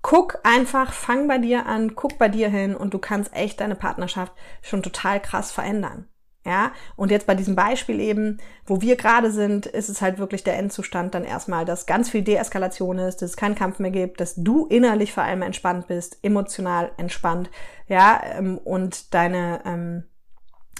guck 0.00 0.38
einfach, 0.44 0.94
fang 0.94 1.28
bei 1.28 1.36
dir 1.36 1.66
an, 1.66 1.94
guck 1.94 2.16
bei 2.16 2.30
dir 2.30 2.48
hin 2.48 2.74
und 2.74 2.94
du 2.94 2.98
kannst 2.98 3.34
echt 3.34 3.60
deine 3.60 3.74
Partnerschaft 3.74 4.32
schon 4.62 4.82
total 4.82 5.20
krass 5.20 5.52
verändern. 5.52 6.08
Ja, 6.48 6.72
und 6.96 7.10
jetzt 7.10 7.26
bei 7.26 7.34
diesem 7.34 7.54
Beispiel 7.54 8.00
eben, 8.00 8.38
wo 8.64 8.80
wir 8.80 8.96
gerade 8.96 9.30
sind, 9.30 9.66
ist 9.66 9.90
es 9.90 10.00
halt 10.00 10.18
wirklich 10.18 10.44
der 10.44 10.56
Endzustand 10.56 11.14
dann 11.14 11.24
erstmal, 11.24 11.66
dass 11.66 11.84
ganz 11.84 12.08
viel 12.08 12.22
Deeskalation 12.22 12.98
ist, 12.98 13.20
dass 13.20 13.30
es 13.32 13.36
keinen 13.36 13.54
Kampf 13.54 13.80
mehr 13.80 13.90
gibt, 13.90 14.18
dass 14.18 14.34
du 14.34 14.64
innerlich 14.64 15.12
vor 15.12 15.24
allem 15.24 15.42
entspannt 15.42 15.88
bist, 15.88 16.16
emotional 16.22 16.90
entspannt, 16.96 17.50
ja, 17.86 18.22
ähm, 18.38 18.56
und 18.56 19.12
deine 19.12 19.60
ähm, 19.66 20.04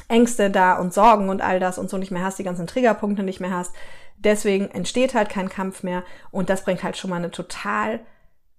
Ängste 0.09 0.50
da 0.50 0.78
und 0.78 0.94
Sorgen 0.94 1.28
und 1.28 1.42
all 1.42 1.61
das 1.61 1.76
und 1.76 1.90
so 1.90 1.98
nicht 1.98 2.12
mehr 2.12 2.24
hast, 2.24 2.38
die 2.38 2.44
ganzen 2.44 2.66
Triggerpunkte 2.66 3.22
nicht 3.22 3.40
mehr 3.40 3.52
hast. 3.52 3.74
Deswegen 4.16 4.70
entsteht 4.70 5.12
halt 5.12 5.28
kein 5.28 5.50
Kampf 5.50 5.83
mehr 5.83 6.02
und 6.31 6.48
das 6.48 6.64
bringt 6.64 6.83
halt 6.83 6.96
schon 6.96 7.11
mal 7.11 7.16
eine 7.16 7.31
total 7.31 8.00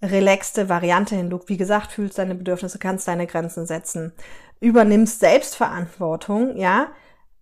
relaxte 0.04 0.70
Variante 0.70 1.16
hin. 1.16 1.32
Du, 1.32 1.40
wie 1.48 1.58
gesagt, 1.58 1.92
fühlst 1.92 2.20
deine 2.20 2.36
Bedürfnisse, 2.36 2.78
kannst 2.78 3.08
deine 3.08 3.26
Grenzen 3.26 3.66
setzen, 3.66 4.14
übernimmst 4.60 5.20
Selbstverantwortung, 5.20 6.58
ja, 6.58 6.88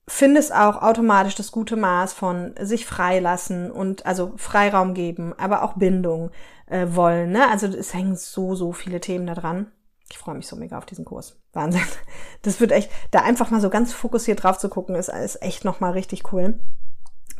findest 0.07 0.53
auch 0.53 0.81
automatisch 0.81 1.35
das 1.35 1.51
gute 1.51 1.75
Maß 1.75 2.13
von 2.13 2.55
sich 2.59 2.85
freilassen 2.85 3.71
und 3.71 4.05
also 4.05 4.33
Freiraum 4.37 4.93
geben, 4.93 5.33
aber 5.37 5.63
auch 5.63 5.73
Bindung 5.73 6.31
äh, 6.67 6.87
wollen. 6.89 7.31
Ne? 7.31 7.49
Also 7.49 7.67
es 7.67 7.93
hängen 7.93 8.15
so, 8.15 8.55
so 8.55 8.71
viele 8.71 9.01
Themen 9.01 9.27
da 9.27 9.35
dran. 9.35 9.71
Ich 10.09 10.17
freue 10.17 10.35
mich 10.35 10.47
so 10.47 10.55
mega 10.55 10.77
auf 10.77 10.85
diesen 10.85 11.03
Kurs. 11.03 11.37
Wahnsinn. 11.53 11.81
Das 12.43 12.61
wird 12.61 12.71
echt, 12.71 12.89
da 13.11 13.23
einfach 13.23 13.49
mal 13.49 13.59
so 13.59 13.69
ganz 13.69 13.91
fokussiert 13.91 14.43
drauf 14.43 14.57
zu 14.57 14.69
gucken, 14.69 14.95
ist, 14.95 15.09
ist 15.09 15.41
echt 15.41 15.65
nochmal 15.65 15.91
richtig 15.91 16.31
cool. 16.31 16.59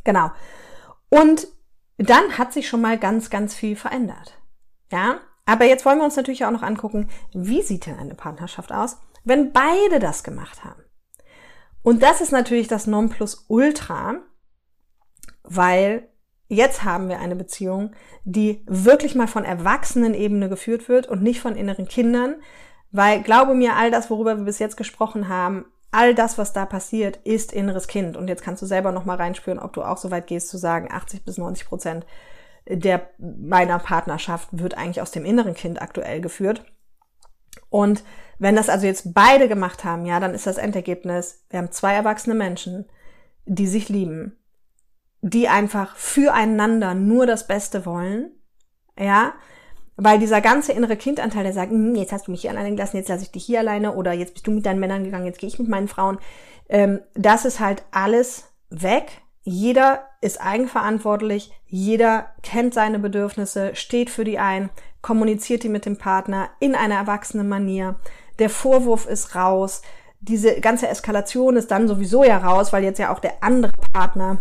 Genau. 0.03 0.31
Und 1.07 1.47
dann 1.97 2.37
hat 2.37 2.51
sich 2.51 2.67
schon 2.67 2.81
mal 2.81 2.97
ganz, 2.97 3.29
ganz 3.29 3.55
viel 3.55 3.77
verändert. 3.77 4.33
Ja, 4.91 5.19
aber 5.45 5.63
jetzt 5.63 5.85
wollen 5.85 5.99
wir 5.99 6.05
uns 6.05 6.17
natürlich 6.17 6.43
auch 6.45 6.51
noch 6.51 6.63
angucken, 6.63 7.09
wie 7.31 7.61
sieht 7.61 7.85
denn 7.85 7.97
eine 7.97 8.15
Partnerschaft 8.15 8.73
aus, 8.73 8.97
wenn 9.27 9.51
beide 9.51 9.99
das 9.99 10.23
gemacht 10.23 10.63
haben. 10.63 10.83
Und 11.83 12.03
das 12.03 12.21
ist 12.21 12.31
natürlich 12.31 12.67
das 12.67 12.87
Nonplusultra, 12.87 14.15
weil 15.43 16.09
jetzt 16.47 16.83
haben 16.83 17.09
wir 17.09 17.19
eine 17.19 17.35
Beziehung, 17.35 17.93
die 18.23 18.63
wirklich 18.67 19.15
mal 19.15 19.27
von 19.27 19.45
Erwachsenenebene 19.45 20.49
geführt 20.49 20.89
wird 20.89 21.07
und 21.07 21.21
nicht 21.21 21.39
von 21.39 21.55
inneren 21.55 21.87
Kindern, 21.87 22.35
weil 22.91 23.21
glaube 23.21 23.53
mir, 23.53 23.75
all 23.75 23.91
das, 23.91 24.09
worüber 24.09 24.37
wir 24.37 24.45
bis 24.45 24.59
jetzt 24.59 24.77
gesprochen 24.77 25.27
haben, 25.27 25.65
all 25.91 26.13
das, 26.15 26.37
was 26.37 26.53
da 26.53 26.65
passiert, 26.65 27.17
ist 27.17 27.53
inneres 27.53 27.87
Kind. 27.87 28.17
Und 28.17 28.27
jetzt 28.27 28.43
kannst 28.43 28.61
du 28.61 28.65
selber 28.65 28.91
noch 28.91 29.05
mal 29.05 29.17
reinspüren, 29.17 29.59
ob 29.59 29.73
du 29.73 29.83
auch 29.83 29.97
so 29.97 30.11
weit 30.11 30.27
gehst 30.27 30.49
zu 30.49 30.57
sagen, 30.57 30.89
80 30.91 31.23
bis 31.23 31.37
90 31.37 31.67
Prozent 31.67 32.05
der 32.69 33.09
meiner 33.17 33.79
Partnerschaft 33.79 34.49
wird 34.51 34.77
eigentlich 34.77 35.01
aus 35.01 35.11
dem 35.11 35.25
inneren 35.25 35.53
Kind 35.53 35.81
aktuell 35.81 36.21
geführt. 36.21 36.65
Und 37.69 38.03
wenn 38.39 38.55
das 38.55 38.69
also 38.69 38.85
jetzt 38.85 39.13
beide 39.13 39.47
gemacht 39.47 39.83
haben, 39.83 40.05
ja, 40.05 40.19
dann 40.19 40.33
ist 40.33 40.47
das 40.47 40.57
Endergebnis, 40.57 41.43
wir 41.49 41.59
haben 41.59 41.71
zwei 41.71 41.93
erwachsene 41.93 42.35
Menschen, 42.35 42.85
die 43.45 43.67
sich 43.67 43.89
lieben, 43.89 44.37
die 45.21 45.47
einfach 45.47 45.95
füreinander 45.95 46.93
nur 46.93 47.25
das 47.25 47.47
Beste 47.47 47.85
wollen, 47.85 48.31
ja, 48.99 49.33
weil 49.95 50.19
dieser 50.19 50.41
ganze 50.41 50.73
innere 50.73 50.95
Kindanteil, 50.95 51.43
der 51.43 51.53
sagt, 51.53 51.71
hm, 51.71 51.95
jetzt 51.95 52.11
hast 52.11 52.27
du 52.27 52.31
mich 52.31 52.41
hier 52.41 52.51
alleine 52.51 52.69
gelassen, 52.69 52.97
jetzt 52.97 53.09
lasse 53.09 53.23
ich 53.23 53.31
dich 53.31 53.45
hier 53.45 53.59
alleine 53.59 53.95
oder 53.95 54.13
jetzt 54.13 54.33
bist 54.33 54.45
du 54.45 54.51
mit 54.51 54.65
deinen 54.65 54.79
Männern 54.79 55.03
gegangen, 55.03 55.25
jetzt 55.25 55.39
gehe 55.39 55.49
ich 55.49 55.57
mit 55.57 55.67
meinen 55.67 55.87
Frauen, 55.87 56.19
ähm, 56.69 56.99
das 57.15 57.45
ist 57.45 57.59
halt 57.59 57.83
alles 57.91 58.53
weg. 58.69 59.21
Jeder 59.41 60.05
ist 60.21 60.41
eigenverantwortlich, 60.41 61.51
jeder 61.65 62.33
kennt 62.43 62.73
seine 62.73 62.99
Bedürfnisse, 62.99 63.75
steht 63.75 64.09
für 64.09 64.25
die 64.25 64.39
ein, 64.39 64.69
kommuniziert 65.07 65.63
die 65.63 65.69
mit 65.69 65.85
dem 65.85 65.95
Partner 65.95 66.49
in 66.59 66.75
einer 66.75 66.95
erwachsenen 66.95 67.47
Manier. 67.47 67.95
Der 68.39 68.49
Vorwurf 68.49 69.05
ist 69.05 69.35
raus. 69.35 69.81
Diese 70.19 70.59
ganze 70.59 70.89
Eskalation 70.89 71.55
ist 71.55 71.71
dann 71.71 71.87
sowieso 71.87 72.25
ja 72.25 72.37
raus, 72.37 72.73
weil 72.73 72.83
jetzt 72.83 72.99
ja 72.99 73.13
auch 73.13 73.19
der 73.19 73.41
andere 73.41 73.71
Partner 73.93 74.39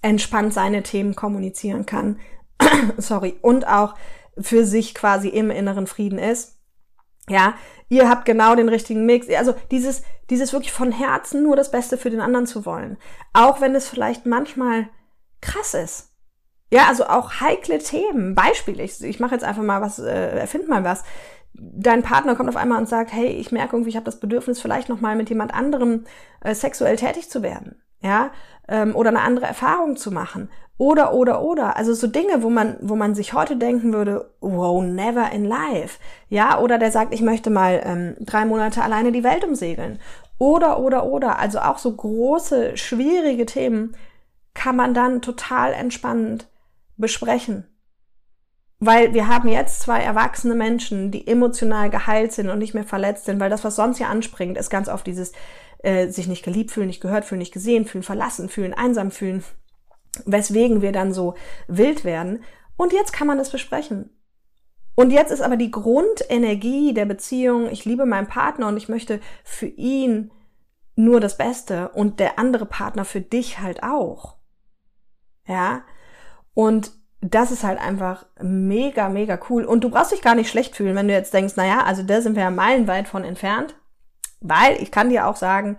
entspannt 0.00 0.54
seine 0.54 0.82
Themen 0.82 1.14
kommunizieren 1.14 1.84
kann. 1.84 2.18
Sorry. 2.96 3.36
Und 3.42 3.68
auch 3.68 3.94
für 4.38 4.64
sich 4.64 4.94
quasi 4.94 5.28
im 5.28 5.50
inneren 5.50 5.86
Frieden 5.86 6.18
ist. 6.18 6.56
Ja, 7.28 7.52
ihr 7.90 8.08
habt 8.08 8.24
genau 8.24 8.54
den 8.54 8.70
richtigen 8.70 9.04
Mix. 9.04 9.28
Also 9.28 9.54
dieses, 9.70 10.00
dieses 10.30 10.54
wirklich 10.54 10.72
von 10.72 10.92
Herzen 10.92 11.42
nur 11.42 11.56
das 11.56 11.70
Beste 11.70 11.98
für 11.98 12.08
den 12.08 12.22
anderen 12.22 12.46
zu 12.46 12.64
wollen. 12.64 12.96
Auch 13.34 13.60
wenn 13.60 13.74
es 13.74 13.86
vielleicht 13.86 14.24
manchmal 14.24 14.88
krass 15.42 15.74
ist. 15.74 16.07
Ja, 16.70 16.86
also 16.88 17.06
auch 17.06 17.40
heikle 17.40 17.78
Themen. 17.78 18.34
Beispiel, 18.34 18.80
ich, 18.80 19.02
ich 19.02 19.20
mache 19.20 19.34
jetzt 19.34 19.44
einfach 19.44 19.62
mal 19.62 19.80
was, 19.80 19.98
äh, 19.98 20.38
erfind 20.38 20.68
mal 20.68 20.84
was. 20.84 21.02
Dein 21.54 22.02
Partner 22.02 22.36
kommt 22.36 22.48
auf 22.48 22.56
einmal 22.56 22.78
und 22.78 22.88
sagt, 22.88 23.12
hey, 23.12 23.28
ich 23.28 23.52
merke 23.52 23.74
irgendwie, 23.74 23.90
ich 23.90 23.96
habe 23.96 24.04
das 24.04 24.20
Bedürfnis, 24.20 24.60
vielleicht 24.60 24.88
noch 24.88 25.00
mal 25.00 25.16
mit 25.16 25.30
jemand 25.30 25.54
anderem 25.54 26.04
äh, 26.40 26.54
sexuell 26.54 26.96
tätig 26.96 27.30
zu 27.30 27.42
werden. 27.42 27.82
Ja, 28.00 28.30
ähm, 28.68 28.94
oder 28.94 29.08
eine 29.08 29.22
andere 29.22 29.46
Erfahrung 29.46 29.96
zu 29.96 30.12
machen. 30.12 30.50
Oder, 30.76 31.12
oder, 31.12 31.42
oder. 31.42 31.76
Also 31.76 31.94
so 31.94 32.06
Dinge, 32.06 32.42
wo 32.42 32.50
man, 32.50 32.76
wo 32.80 32.94
man 32.94 33.14
sich 33.16 33.32
heute 33.32 33.56
denken 33.56 33.92
würde, 33.92 34.30
wow, 34.40 34.84
never 34.84 35.32
in 35.32 35.44
life. 35.44 35.98
Ja, 36.28 36.60
oder 36.60 36.78
der 36.78 36.92
sagt, 36.92 37.12
ich 37.12 37.22
möchte 37.22 37.50
mal 37.50 37.80
ähm, 37.84 38.14
drei 38.20 38.44
Monate 38.44 38.82
alleine 38.84 39.10
die 39.10 39.24
Welt 39.24 39.44
umsegeln. 39.44 39.98
Oder, 40.38 40.78
oder, 40.78 41.06
oder. 41.06 41.40
Also 41.40 41.58
auch 41.58 41.78
so 41.78 41.92
große, 41.92 42.76
schwierige 42.76 43.46
Themen 43.46 43.96
kann 44.54 44.76
man 44.76 44.94
dann 44.94 45.20
total 45.22 45.72
entspannend 45.72 46.46
besprechen. 46.98 47.66
Weil 48.80 49.12
wir 49.12 49.26
haben 49.26 49.48
jetzt 49.48 49.80
zwei 49.80 50.00
erwachsene 50.00 50.54
Menschen, 50.54 51.10
die 51.10 51.26
emotional 51.26 51.90
geheilt 51.90 52.32
sind 52.32 52.48
und 52.48 52.58
nicht 52.58 52.74
mehr 52.74 52.84
verletzt 52.84 53.24
sind, 53.24 53.40
weil 53.40 53.50
das, 53.50 53.64
was 53.64 53.76
sonst 53.76 53.96
hier 53.96 54.08
anspringt, 54.08 54.56
ist 54.56 54.70
ganz 54.70 54.88
oft 54.88 55.06
dieses, 55.06 55.32
äh, 55.78 56.08
sich 56.08 56.28
nicht 56.28 56.44
geliebt 56.44 56.70
fühlen, 56.70 56.86
nicht 56.86 57.00
gehört 57.00 57.24
fühlen, 57.24 57.40
nicht 57.40 57.54
gesehen 57.54 57.86
fühlen, 57.86 58.04
verlassen 58.04 58.48
fühlen, 58.48 58.74
einsam 58.74 59.10
fühlen, 59.10 59.42
weswegen 60.26 60.80
wir 60.80 60.92
dann 60.92 61.12
so 61.12 61.34
wild 61.66 62.04
werden. 62.04 62.44
Und 62.76 62.92
jetzt 62.92 63.12
kann 63.12 63.26
man 63.26 63.38
das 63.38 63.50
besprechen. 63.50 64.10
Und 64.94 65.12
jetzt 65.12 65.30
ist 65.30 65.42
aber 65.42 65.56
die 65.56 65.70
Grundenergie 65.70 66.92
der 66.94 67.04
Beziehung, 67.04 67.70
ich 67.70 67.84
liebe 67.84 68.06
meinen 68.06 68.26
Partner 68.26 68.68
und 68.68 68.76
ich 68.76 68.88
möchte 68.88 69.20
für 69.44 69.66
ihn 69.66 70.32
nur 70.96 71.20
das 71.20 71.36
Beste 71.36 71.90
und 71.90 72.18
der 72.18 72.38
andere 72.38 72.66
Partner 72.66 73.04
für 73.04 73.20
dich 73.20 73.60
halt 73.60 73.84
auch. 73.84 74.36
Ja. 75.46 75.84
Und 76.58 76.90
das 77.20 77.52
ist 77.52 77.62
halt 77.62 77.78
einfach 77.78 78.26
mega, 78.42 79.08
mega 79.08 79.38
cool. 79.48 79.62
Und 79.62 79.84
du 79.84 79.90
brauchst 79.90 80.10
dich 80.10 80.22
gar 80.22 80.34
nicht 80.34 80.50
schlecht 80.50 80.74
fühlen, 80.74 80.96
wenn 80.96 81.06
du 81.06 81.14
jetzt 81.14 81.32
denkst, 81.32 81.54
naja, 81.54 81.84
also 81.84 82.02
da 82.02 82.20
sind 82.20 82.34
wir 82.34 82.42
ja 82.42 82.50
meilenweit 82.50 83.06
von 83.06 83.22
entfernt. 83.22 83.76
Weil 84.40 84.82
ich 84.82 84.90
kann 84.90 85.08
dir 85.08 85.28
auch 85.28 85.36
sagen, 85.36 85.78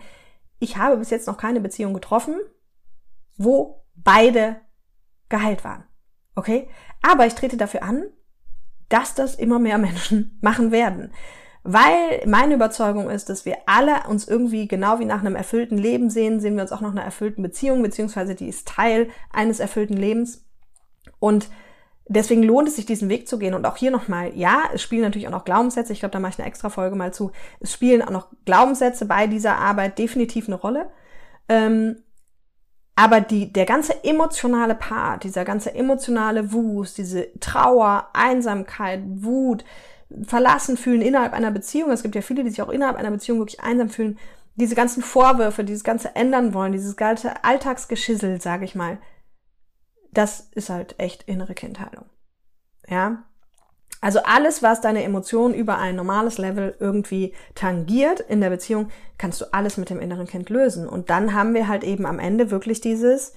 ich 0.57 0.77
habe 0.77 0.95
bis 0.95 1.09
jetzt 1.09 1.27
noch 1.27 1.35
keine 1.35 1.59
Beziehung 1.59 1.93
getroffen, 1.93 2.35
wo 3.35 3.83
beide 3.93 4.61
geheilt 5.27 5.65
waren. 5.65 5.83
Okay? 6.35 6.69
Aber 7.01 7.25
ich 7.25 7.35
trete 7.35 7.57
dafür 7.57 7.83
an, 7.83 8.05
dass 8.87 9.15
das 9.15 9.35
immer 9.35 9.59
mehr 9.59 9.77
Menschen 9.79 10.39
machen 10.41 10.71
werden. 10.71 11.11
Weil 11.63 12.25
meine 12.25 12.53
Überzeugung 12.53 13.09
ist, 13.09 13.27
dass 13.27 13.43
wir 13.43 13.57
alle 13.65 14.07
uns 14.07 14.29
irgendwie 14.29 14.69
genau 14.69 14.99
wie 14.99 15.05
nach 15.05 15.19
einem 15.19 15.35
erfüllten 15.35 15.77
Leben 15.77 16.09
sehen, 16.09 16.39
sehen 16.39 16.55
wir 16.55 16.61
uns 16.61 16.71
auch 16.71 16.79
nach 16.79 16.91
einer 16.91 17.03
erfüllten 17.03 17.43
Beziehung, 17.43 17.81
beziehungsweise 17.83 18.33
die 18.33 18.47
ist 18.47 18.65
Teil 18.65 19.09
eines 19.29 19.59
erfüllten 19.59 19.97
Lebens. 19.97 20.45
Und 21.19 21.49
deswegen 22.07 22.43
lohnt 22.43 22.67
es 22.67 22.75
sich, 22.75 22.85
diesen 22.85 23.09
Weg 23.09 23.27
zu 23.27 23.39
gehen. 23.39 23.53
Und 23.53 23.65
auch 23.65 23.77
hier 23.77 23.91
nochmal, 23.91 24.35
ja, 24.35 24.63
es 24.73 24.81
spielen 24.81 25.03
natürlich 25.03 25.27
auch 25.27 25.33
noch 25.33 25.45
Glaubenssätze. 25.45 25.93
Ich 25.93 25.99
glaube, 25.99 26.13
da 26.13 26.19
mache 26.19 26.33
ich 26.33 26.39
eine 26.39 26.47
extra 26.47 26.69
Folge 26.69 26.95
mal 26.95 27.13
zu. 27.13 27.31
Es 27.59 27.71
spielen 27.71 28.01
auch 28.01 28.11
noch 28.11 28.27
Glaubenssätze 28.45 29.05
bei 29.05 29.27
dieser 29.27 29.57
Arbeit 29.57 29.97
definitiv 29.97 30.47
eine 30.47 30.55
Rolle. 30.55 30.89
Ähm, 31.47 31.97
aber 32.95 33.21
die, 33.21 33.53
der 33.53 33.65
ganze 33.65 34.03
emotionale 34.03 34.75
Part, 34.75 35.23
dieser 35.23 35.45
ganze 35.45 35.73
emotionale 35.73 36.51
Wust, 36.51 36.97
diese 36.97 37.27
Trauer, 37.39 38.09
Einsamkeit, 38.11 39.01
Wut, 39.05 39.63
verlassen 40.23 40.75
fühlen 40.75 41.01
innerhalb 41.01 41.33
einer 41.33 41.51
Beziehung. 41.51 41.91
Es 41.91 42.03
gibt 42.03 42.15
ja 42.15 42.21
viele, 42.21 42.43
die 42.43 42.49
sich 42.49 42.61
auch 42.61 42.69
innerhalb 42.69 42.97
einer 42.97 43.11
Beziehung 43.11 43.39
wirklich 43.39 43.61
einsam 43.61 43.89
fühlen. 43.89 44.17
Diese 44.55 44.75
ganzen 44.75 45.01
Vorwürfe, 45.01 45.63
dieses 45.63 45.85
ganze 45.85 46.15
ändern 46.15 46.53
wollen, 46.53 46.73
dieses 46.73 46.97
ganze 46.97 47.43
Alltagsgeschissel, 47.43 48.41
sage 48.41 48.65
ich 48.65 48.75
mal, 48.75 48.97
das 50.11 50.49
ist 50.51 50.69
halt 50.69 50.95
echt 50.97 51.23
innere 51.23 51.53
Kindheilung. 51.53 52.05
Ja? 52.87 53.23
Also 54.01 54.19
alles, 54.23 54.63
was 54.63 54.79
deine 54.79 55.03
Emotionen 55.03 55.53
über 55.53 55.77
ein 55.77 55.95
normales 55.95 56.37
Level 56.37 56.75
irgendwie 56.79 57.33
tangiert 57.53 58.21
in 58.21 58.39
der 58.39 58.49
Beziehung, 58.49 58.89
kannst 59.17 59.41
du 59.41 59.53
alles 59.53 59.77
mit 59.77 59.89
dem 59.89 59.99
inneren 59.99 60.27
Kind 60.27 60.49
lösen. 60.49 60.87
Und 60.87 61.09
dann 61.09 61.33
haben 61.33 61.53
wir 61.53 61.67
halt 61.67 61.83
eben 61.83 62.05
am 62.05 62.19
Ende 62.19 62.49
wirklich 62.49 62.79
dieses, 62.79 63.33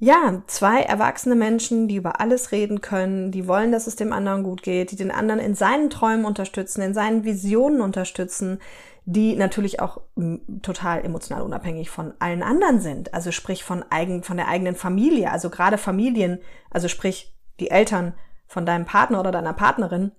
ja, 0.00 0.42
zwei 0.48 0.80
erwachsene 0.80 1.36
Menschen, 1.36 1.86
die 1.86 1.96
über 1.96 2.20
alles 2.20 2.50
reden 2.50 2.80
können, 2.80 3.30
die 3.30 3.46
wollen, 3.46 3.70
dass 3.70 3.86
es 3.86 3.94
dem 3.94 4.12
anderen 4.12 4.42
gut 4.42 4.62
geht, 4.62 4.90
die 4.90 4.96
den 4.96 5.12
anderen 5.12 5.40
in 5.40 5.54
seinen 5.54 5.90
Träumen 5.90 6.24
unterstützen, 6.24 6.82
in 6.82 6.94
seinen 6.94 7.24
Visionen 7.24 7.80
unterstützen, 7.80 8.60
die 9.10 9.36
natürlich 9.36 9.80
auch 9.80 10.02
total 10.60 11.02
emotional 11.02 11.40
unabhängig 11.40 11.88
von 11.88 12.12
allen 12.18 12.42
anderen 12.42 12.78
sind. 12.78 13.14
Also 13.14 13.32
sprich 13.32 13.64
von 13.64 13.82
eigen, 13.88 14.22
von 14.22 14.36
der 14.36 14.48
eigenen 14.48 14.74
Familie. 14.74 15.32
Also 15.32 15.48
gerade 15.48 15.78
Familien, 15.78 16.40
also 16.70 16.88
sprich 16.88 17.34
die 17.58 17.70
Eltern 17.70 18.12
von 18.46 18.66
deinem 18.66 18.84
Partner 18.84 19.18
oder 19.18 19.32
deiner 19.32 19.54
Partnerin 19.54 20.12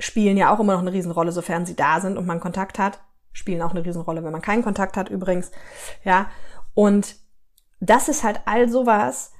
spielen 0.00 0.36
ja 0.36 0.52
auch 0.52 0.58
immer 0.58 0.72
noch 0.72 0.80
eine 0.80 0.92
Riesenrolle, 0.92 1.30
sofern 1.30 1.66
sie 1.66 1.76
da 1.76 2.00
sind 2.00 2.18
und 2.18 2.26
man 2.26 2.40
Kontakt 2.40 2.80
hat. 2.80 2.98
Spielen 3.32 3.62
auch 3.62 3.70
eine 3.70 3.84
Riesenrolle, 3.84 4.24
wenn 4.24 4.32
man 4.32 4.42
keinen 4.42 4.64
Kontakt 4.64 4.96
hat 4.96 5.08
übrigens. 5.08 5.52
Ja. 6.02 6.30
Und 6.74 7.14
das 7.78 8.08
ist 8.08 8.24
halt 8.24 8.40
all 8.46 8.68
sowas, 8.68 9.30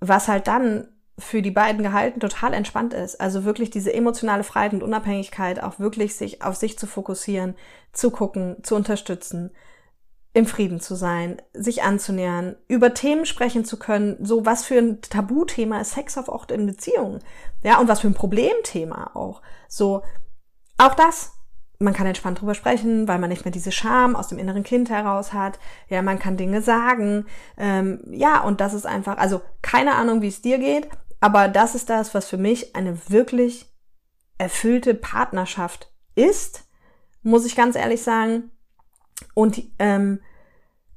was 0.00 0.28
halt 0.28 0.46
dann 0.46 0.88
für 1.22 1.42
die 1.42 1.50
beiden 1.50 1.82
gehalten 1.82 2.20
total 2.20 2.52
entspannt 2.52 2.94
ist. 2.94 3.20
Also 3.20 3.44
wirklich 3.44 3.70
diese 3.70 3.92
emotionale 3.92 4.44
Freiheit 4.44 4.74
und 4.74 4.82
Unabhängigkeit, 4.82 5.62
auch 5.62 5.78
wirklich 5.78 6.16
sich 6.16 6.42
auf 6.42 6.56
sich 6.56 6.78
zu 6.78 6.86
fokussieren, 6.86 7.54
zu 7.92 8.10
gucken, 8.10 8.56
zu 8.62 8.74
unterstützen, 8.74 9.50
im 10.34 10.46
Frieden 10.46 10.80
zu 10.80 10.94
sein, 10.94 11.40
sich 11.52 11.82
anzunähern, 11.82 12.56
über 12.66 12.94
Themen 12.94 13.26
sprechen 13.26 13.64
zu 13.64 13.78
können, 13.78 14.16
so 14.24 14.46
was 14.46 14.64
für 14.64 14.78
ein 14.78 15.02
Tabuthema 15.02 15.80
ist 15.80 15.92
Sex 15.92 16.16
auf 16.16 16.28
Ort 16.28 16.50
in 16.50 16.66
Beziehungen, 16.66 17.18
ja, 17.62 17.78
und 17.78 17.88
was 17.88 18.00
für 18.00 18.08
ein 18.08 18.14
Problemthema 18.14 19.10
auch. 19.14 19.42
So, 19.68 20.02
auch 20.78 20.94
das 20.94 21.32
man 21.82 21.94
kann 21.94 22.06
entspannt 22.06 22.40
drüber 22.40 22.54
sprechen, 22.54 23.08
weil 23.08 23.18
man 23.18 23.28
nicht 23.28 23.44
mehr 23.44 23.52
diese 23.52 23.72
Scham 23.72 24.16
aus 24.16 24.28
dem 24.28 24.38
inneren 24.38 24.62
Kind 24.62 24.88
heraus 24.88 25.32
hat. 25.32 25.58
Ja, 25.88 26.00
man 26.02 26.18
kann 26.18 26.36
Dinge 26.36 26.62
sagen. 26.62 27.26
Ähm, 27.58 28.00
ja, 28.10 28.40
und 28.40 28.60
das 28.60 28.74
ist 28.74 28.86
einfach, 28.86 29.18
also 29.18 29.42
keine 29.60 29.94
Ahnung, 29.94 30.22
wie 30.22 30.28
es 30.28 30.42
dir 30.42 30.58
geht, 30.58 30.88
aber 31.22 31.46
das 31.46 31.76
ist 31.76 31.88
das, 31.88 32.14
was 32.14 32.28
für 32.28 32.36
mich 32.36 32.74
eine 32.74 33.08
wirklich 33.08 33.72
erfüllte 34.38 34.92
Partnerschaft 34.92 35.92
ist, 36.16 36.64
muss 37.22 37.46
ich 37.46 37.54
ganz 37.54 37.76
ehrlich 37.76 38.02
sagen. 38.02 38.50
Und 39.32 39.62
ähm, 39.78 40.20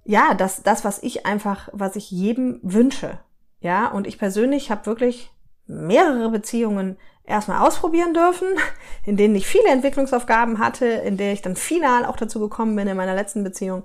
ja, 0.03 0.33
das, 0.33 0.63
das, 0.63 0.83
was 0.83 1.03
ich 1.03 1.27
einfach, 1.27 1.69
was 1.73 1.95
ich 1.95 2.09
jedem 2.09 2.59
wünsche. 2.63 3.19
Ja, 3.59 3.87
und 3.87 4.07
ich 4.07 4.17
persönlich 4.17 4.71
habe 4.71 4.87
wirklich 4.87 5.31
mehrere 5.67 6.31
Beziehungen 6.31 6.97
erstmal 7.23 7.61
ausprobieren 7.61 8.15
dürfen, 8.15 8.47
in 9.05 9.17
denen 9.17 9.35
ich 9.35 9.45
viele 9.45 9.69
Entwicklungsaufgaben 9.69 10.57
hatte, 10.57 10.87
in 10.87 11.17
der 11.17 11.33
ich 11.33 11.43
dann 11.43 11.55
final 11.55 12.03
auch 12.03 12.17
dazu 12.17 12.39
gekommen 12.39 12.75
bin 12.75 12.87
in 12.87 12.97
meiner 12.97 13.13
letzten 13.13 13.43
Beziehung, 13.43 13.83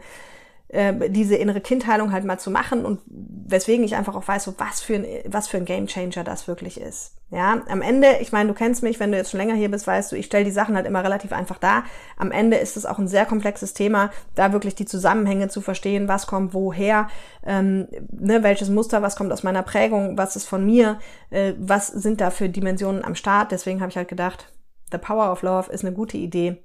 äh, 0.73 1.11
diese 1.11 1.37
innere 1.37 1.61
Kindheilung 1.61 2.13
halt 2.13 2.25
mal 2.25 2.39
zu 2.39 2.51
machen 2.51 2.85
und 2.85 3.01
weswegen 3.07 3.85
ich 3.85 3.97
einfach 3.97 4.15
auch 4.15 4.27
weiß, 4.27 4.45
so 4.45 4.55
was 4.59 4.81
für 4.81 4.95
ein, 4.95 5.07
was 5.27 5.49
für 5.49 5.57
ein 5.57 5.65
Gamechanger 5.65 6.25
das 6.25 6.47
wirklich 6.47 6.81
ist. 6.81 7.17
Ja, 7.33 7.63
am 7.69 7.81
Ende, 7.81 8.19
ich 8.21 8.33
meine, 8.33 8.49
du 8.49 8.55
kennst 8.55 8.83
mich, 8.83 8.99
wenn 8.99 9.13
du 9.13 9.17
jetzt 9.17 9.31
schon 9.31 9.39
länger 9.39 9.55
hier 9.55 9.71
bist, 9.71 9.87
weißt 9.87 10.11
du, 10.11 10.17
ich 10.17 10.27
stelle 10.27 10.45
die 10.45 10.51
Sachen 10.51 10.75
halt 10.75 10.87
immer 10.87 11.05
relativ 11.05 11.33
einfach 11.33 11.59
dar. 11.59 11.85
Am 12.17 12.33
Ende 12.33 12.57
ist 12.57 12.77
es 12.77 12.87
auch 12.87 12.99
ein 12.99 13.07
sehr 13.07 13.25
komplexes 13.25 13.73
Thema, 13.73 14.11
da 14.35 14.53
wirklich 14.53 14.75
die 14.75 14.85
Zusammenhänge 14.85 15.49
zu 15.49 15.61
verstehen, 15.61 16.09
was 16.09 16.27
kommt 16.27 16.55
woher, 16.55 17.09
ähm, 17.45 17.87
ne, 18.11 18.43
welches 18.43 18.69
Muster, 18.69 19.03
was 19.03 19.15
kommt 19.15 19.33
aus 19.33 19.45
meiner 19.45 19.63
Prägung, 19.63 20.19
was 20.19 20.35
ist 20.35 20.49
von 20.49 20.67
mir, 20.67 20.99
äh, 21.31 21.53
was 21.59 21.87
sind 21.87 22.21
da 22.21 22.31
für 22.31 22.49
Dimensionen 22.49 23.05
am 23.05 23.15
Start. 23.15 23.53
Deswegen 23.53 23.81
habe 23.81 23.91
ich 23.91 23.97
halt 23.97 24.09
gedacht, 24.09 24.53
The 24.91 24.99
Power 24.99 25.31
of 25.31 25.43
Love 25.43 25.73
ist 25.73 25.85
eine 25.85 25.95
gute 25.95 26.17
Idee, 26.17 26.65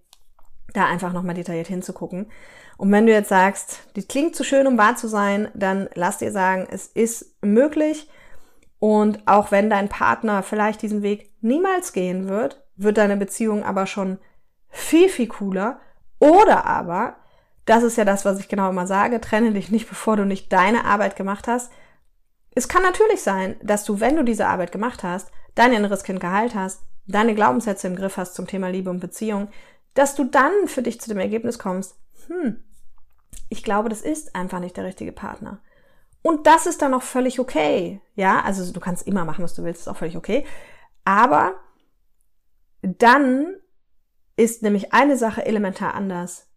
da 0.73 0.85
einfach 0.85 1.13
nochmal 1.13 1.35
detailliert 1.35 1.67
hinzugucken. 1.67 2.27
Und 2.77 2.91
wenn 2.91 3.05
du 3.05 3.11
jetzt 3.11 3.29
sagst, 3.29 3.79
die 3.95 4.03
klingt 4.03 4.35
zu 4.35 4.43
schön, 4.43 4.67
um 4.67 4.77
wahr 4.77 4.95
zu 4.95 5.07
sein, 5.07 5.49
dann 5.53 5.89
lass 5.95 6.17
dir 6.17 6.31
sagen, 6.31 6.67
es 6.69 6.87
ist 6.87 7.35
möglich. 7.41 8.09
Und 8.79 9.25
auch 9.25 9.51
wenn 9.51 9.69
dein 9.69 9.89
Partner 9.89 10.43
vielleicht 10.43 10.81
diesen 10.81 11.01
Weg 11.01 11.31
niemals 11.41 11.93
gehen 11.93 12.27
wird, 12.27 12.63
wird 12.75 12.97
deine 12.97 13.17
Beziehung 13.17 13.63
aber 13.63 13.85
schon 13.85 14.19
viel, 14.69 15.09
viel 15.09 15.27
cooler. 15.27 15.79
Oder 16.19 16.65
aber, 16.65 17.15
das 17.65 17.83
ist 17.83 17.97
ja 17.97 18.05
das, 18.05 18.25
was 18.25 18.39
ich 18.39 18.47
genau 18.47 18.69
immer 18.69 18.87
sage, 18.87 19.21
trenne 19.21 19.53
dich 19.53 19.71
nicht, 19.71 19.87
bevor 19.89 20.17
du 20.17 20.25
nicht 20.25 20.51
deine 20.51 20.85
Arbeit 20.85 21.15
gemacht 21.15 21.47
hast. 21.47 21.71
Es 22.53 22.67
kann 22.67 22.83
natürlich 22.83 23.21
sein, 23.21 23.55
dass 23.61 23.83
du, 23.83 23.99
wenn 23.99 24.15
du 24.15 24.23
diese 24.23 24.47
Arbeit 24.47 24.71
gemacht 24.71 25.03
hast, 25.03 25.31
dein 25.55 25.73
inneres 25.73 26.03
Kind 26.03 26.19
geheilt 26.19 26.55
hast, 26.55 26.83
deine 27.07 27.35
Glaubenssätze 27.35 27.87
im 27.87 27.95
Griff 27.95 28.17
hast 28.17 28.35
zum 28.35 28.47
Thema 28.47 28.69
Liebe 28.69 28.89
und 28.89 28.99
Beziehung, 28.99 29.49
dass 29.93 30.15
du 30.15 30.25
dann 30.25 30.67
für 30.67 30.81
dich 30.81 30.99
zu 30.99 31.09
dem 31.09 31.19
Ergebnis 31.19 31.59
kommst, 31.59 31.95
hm, 32.27 32.63
ich 33.49 33.63
glaube, 33.63 33.89
das 33.89 34.01
ist 34.01 34.35
einfach 34.35 34.59
nicht 34.59 34.77
der 34.77 34.85
richtige 34.85 35.11
Partner. 35.11 35.61
Und 36.21 36.47
das 36.47 36.65
ist 36.65 36.81
dann 36.81 36.93
auch 36.93 37.03
völlig 37.03 37.39
okay. 37.39 38.01
Ja, 38.15 38.41
also 38.41 38.71
du 38.73 38.79
kannst 38.79 39.05
immer 39.07 39.25
machen, 39.25 39.43
was 39.43 39.53
du 39.53 39.63
willst, 39.63 39.81
ist 39.81 39.87
auch 39.87 39.97
völlig 39.97 40.17
okay. 40.17 40.45
Aber 41.03 41.55
dann 42.81 43.55
ist 44.35 44.63
nämlich 44.63 44.93
eine 44.93 45.17
Sache 45.17 45.45
elementar 45.45 45.93
anders. 45.93 46.47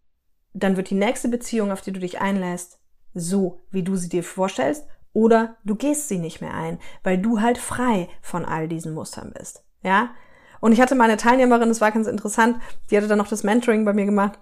Dann 0.53 0.75
wird 0.75 0.89
die 0.89 0.95
nächste 0.95 1.29
Beziehung, 1.29 1.71
auf 1.71 1.81
die 1.81 1.91
du 1.91 1.99
dich 1.99 2.19
einlässt, 2.19 2.79
so, 3.13 3.61
wie 3.71 3.83
du 3.83 3.95
sie 3.95 4.09
dir 4.09 4.23
vorstellst, 4.23 4.87
oder 5.13 5.57
du 5.63 5.75
gehst 5.75 6.07
sie 6.07 6.17
nicht 6.17 6.41
mehr 6.41 6.53
ein, 6.53 6.79
weil 7.03 7.17
du 7.17 7.41
halt 7.41 7.57
frei 7.57 8.09
von 8.21 8.45
all 8.45 8.67
diesen 8.67 8.93
Mustern 8.93 9.33
bist. 9.37 9.63
Ja? 9.83 10.11
Und 10.59 10.71
ich 10.71 10.81
hatte 10.81 10.95
meine 10.95 11.17
Teilnehmerin, 11.17 11.69
das 11.69 11.81
war 11.81 11.91
ganz 11.91 12.07
interessant, 12.07 12.61
die 12.89 12.97
hatte 12.97 13.07
dann 13.07 13.17
noch 13.17 13.27
das 13.27 13.43
Mentoring 13.43 13.85
bei 13.85 13.93
mir 13.93 14.05
gemacht. 14.05 14.39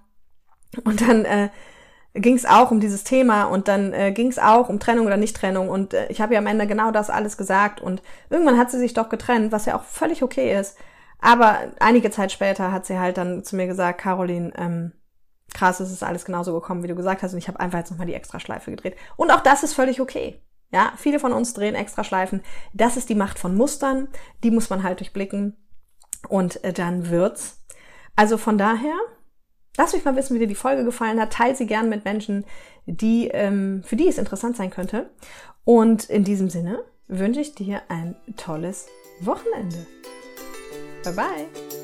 Und 0.83 1.01
dann 1.01 1.25
äh, 1.25 1.49
ging 2.13 2.35
es 2.35 2.45
auch 2.45 2.71
um 2.71 2.79
dieses 2.79 3.03
Thema 3.03 3.45
und 3.45 3.67
dann 3.67 3.93
äh, 3.93 4.11
ging 4.11 4.27
es 4.27 4.39
auch 4.39 4.69
um 4.69 4.79
Trennung 4.79 5.05
oder 5.05 5.17
Nicht-Trennung 5.17 5.69
und 5.69 5.93
äh, 5.93 6.07
ich 6.07 6.21
habe 6.21 6.33
ihr 6.33 6.39
am 6.39 6.47
Ende 6.47 6.67
genau 6.67 6.91
das 6.91 7.09
alles 7.09 7.37
gesagt 7.37 7.81
und 7.81 8.01
irgendwann 8.29 8.57
hat 8.57 8.71
sie 8.71 8.79
sich 8.79 8.93
doch 8.93 9.09
getrennt, 9.09 9.51
was 9.51 9.65
ja 9.65 9.77
auch 9.77 9.83
völlig 9.83 10.23
okay 10.23 10.57
ist. 10.57 10.77
Aber 11.19 11.57
einige 11.79 12.11
Zeit 12.11 12.31
später 12.31 12.71
hat 12.71 12.85
sie 12.85 12.99
halt 12.99 13.17
dann 13.17 13.43
zu 13.43 13.55
mir 13.55 13.67
gesagt, 13.67 14.01
Caroline, 14.01 14.51
ähm, 14.55 14.93
krass, 15.53 15.79
es 15.79 15.91
ist 15.91 16.03
alles 16.03 16.25
genauso 16.25 16.53
gekommen, 16.53 16.83
wie 16.83 16.87
du 16.87 16.95
gesagt 16.95 17.23
hast 17.23 17.33
und 17.33 17.39
ich 17.39 17.47
habe 17.47 17.59
einfach 17.59 17.79
jetzt 17.79 17.91
nochmal 17.91 18.07
die 18.07 18.13
Extraschleife 18.13 18.71
gedreht. 18.71 18.95
Und 19.15 19.31
auch 19.31 19.41
das 19.41 19.63
ist 19.63 19.73
völlig 19.73 20.01
okay. 20.01 20.41
Ja, 20.71 20.91
viele 20.97 21.19
von 21.19 21.31
uns 21.31 21.53
drehen 21.53 21.75
Extraschleifen. 21.75 22.41
Das 22.73 22.97
ist 22.97 23.09
die 23.09 23.15
Macht 23.15 23.39
von 23.39 23.55
Mustern, 23.55 24.09
die 24.43 24.51
muss 24.51 24.69
man 24.69 24.83
halt 24.83 24.99
durchblicken 24.99 25.55
und 26.27 26.63
äh, 26.63 26.73
dann 26.73 27.09
wird's. 27.09 27.63
Also 28.15 28.37
von 28.37 28.57
daher, 28.57 28.95
Lass 29.77 29.93
mich 29.93 30.03
mal 30.03 30.15
wissen, 30.15 30.35
wie 30.35 30.39
dir 30.39 30.47
die 30.47 30.55
Folge 30.55 30.83
gefallen 30.83 31.21
hat. 31.21 31.31
Teil 31.31 31.55
sie 31.55 31.67
gern 31.67 31.89
mit 31.89 32.03
Menschen, 32.03 32.45
die, 32.85 33.27
ähm, 33.27 33.83
für 33.85 33.95
die 33.95 34.07
es 34.07 34.17
interessant 34.17 34.57
sein 34.57 34.71
könnte. 34.71 35.09
Und 35.63 36.09
in 36.09 36.23
diesem 36.23 36.49
Sinne 36.49 36.83
wünsche 37.07 37.41
ich 37.41 37.53
dir 37.53 37.81
ein 37.89 38.15
tolles 38.35 38.87
Wochenende. 39.21 39.85
Bye 41.03 41.13
bye. 41.13 41.76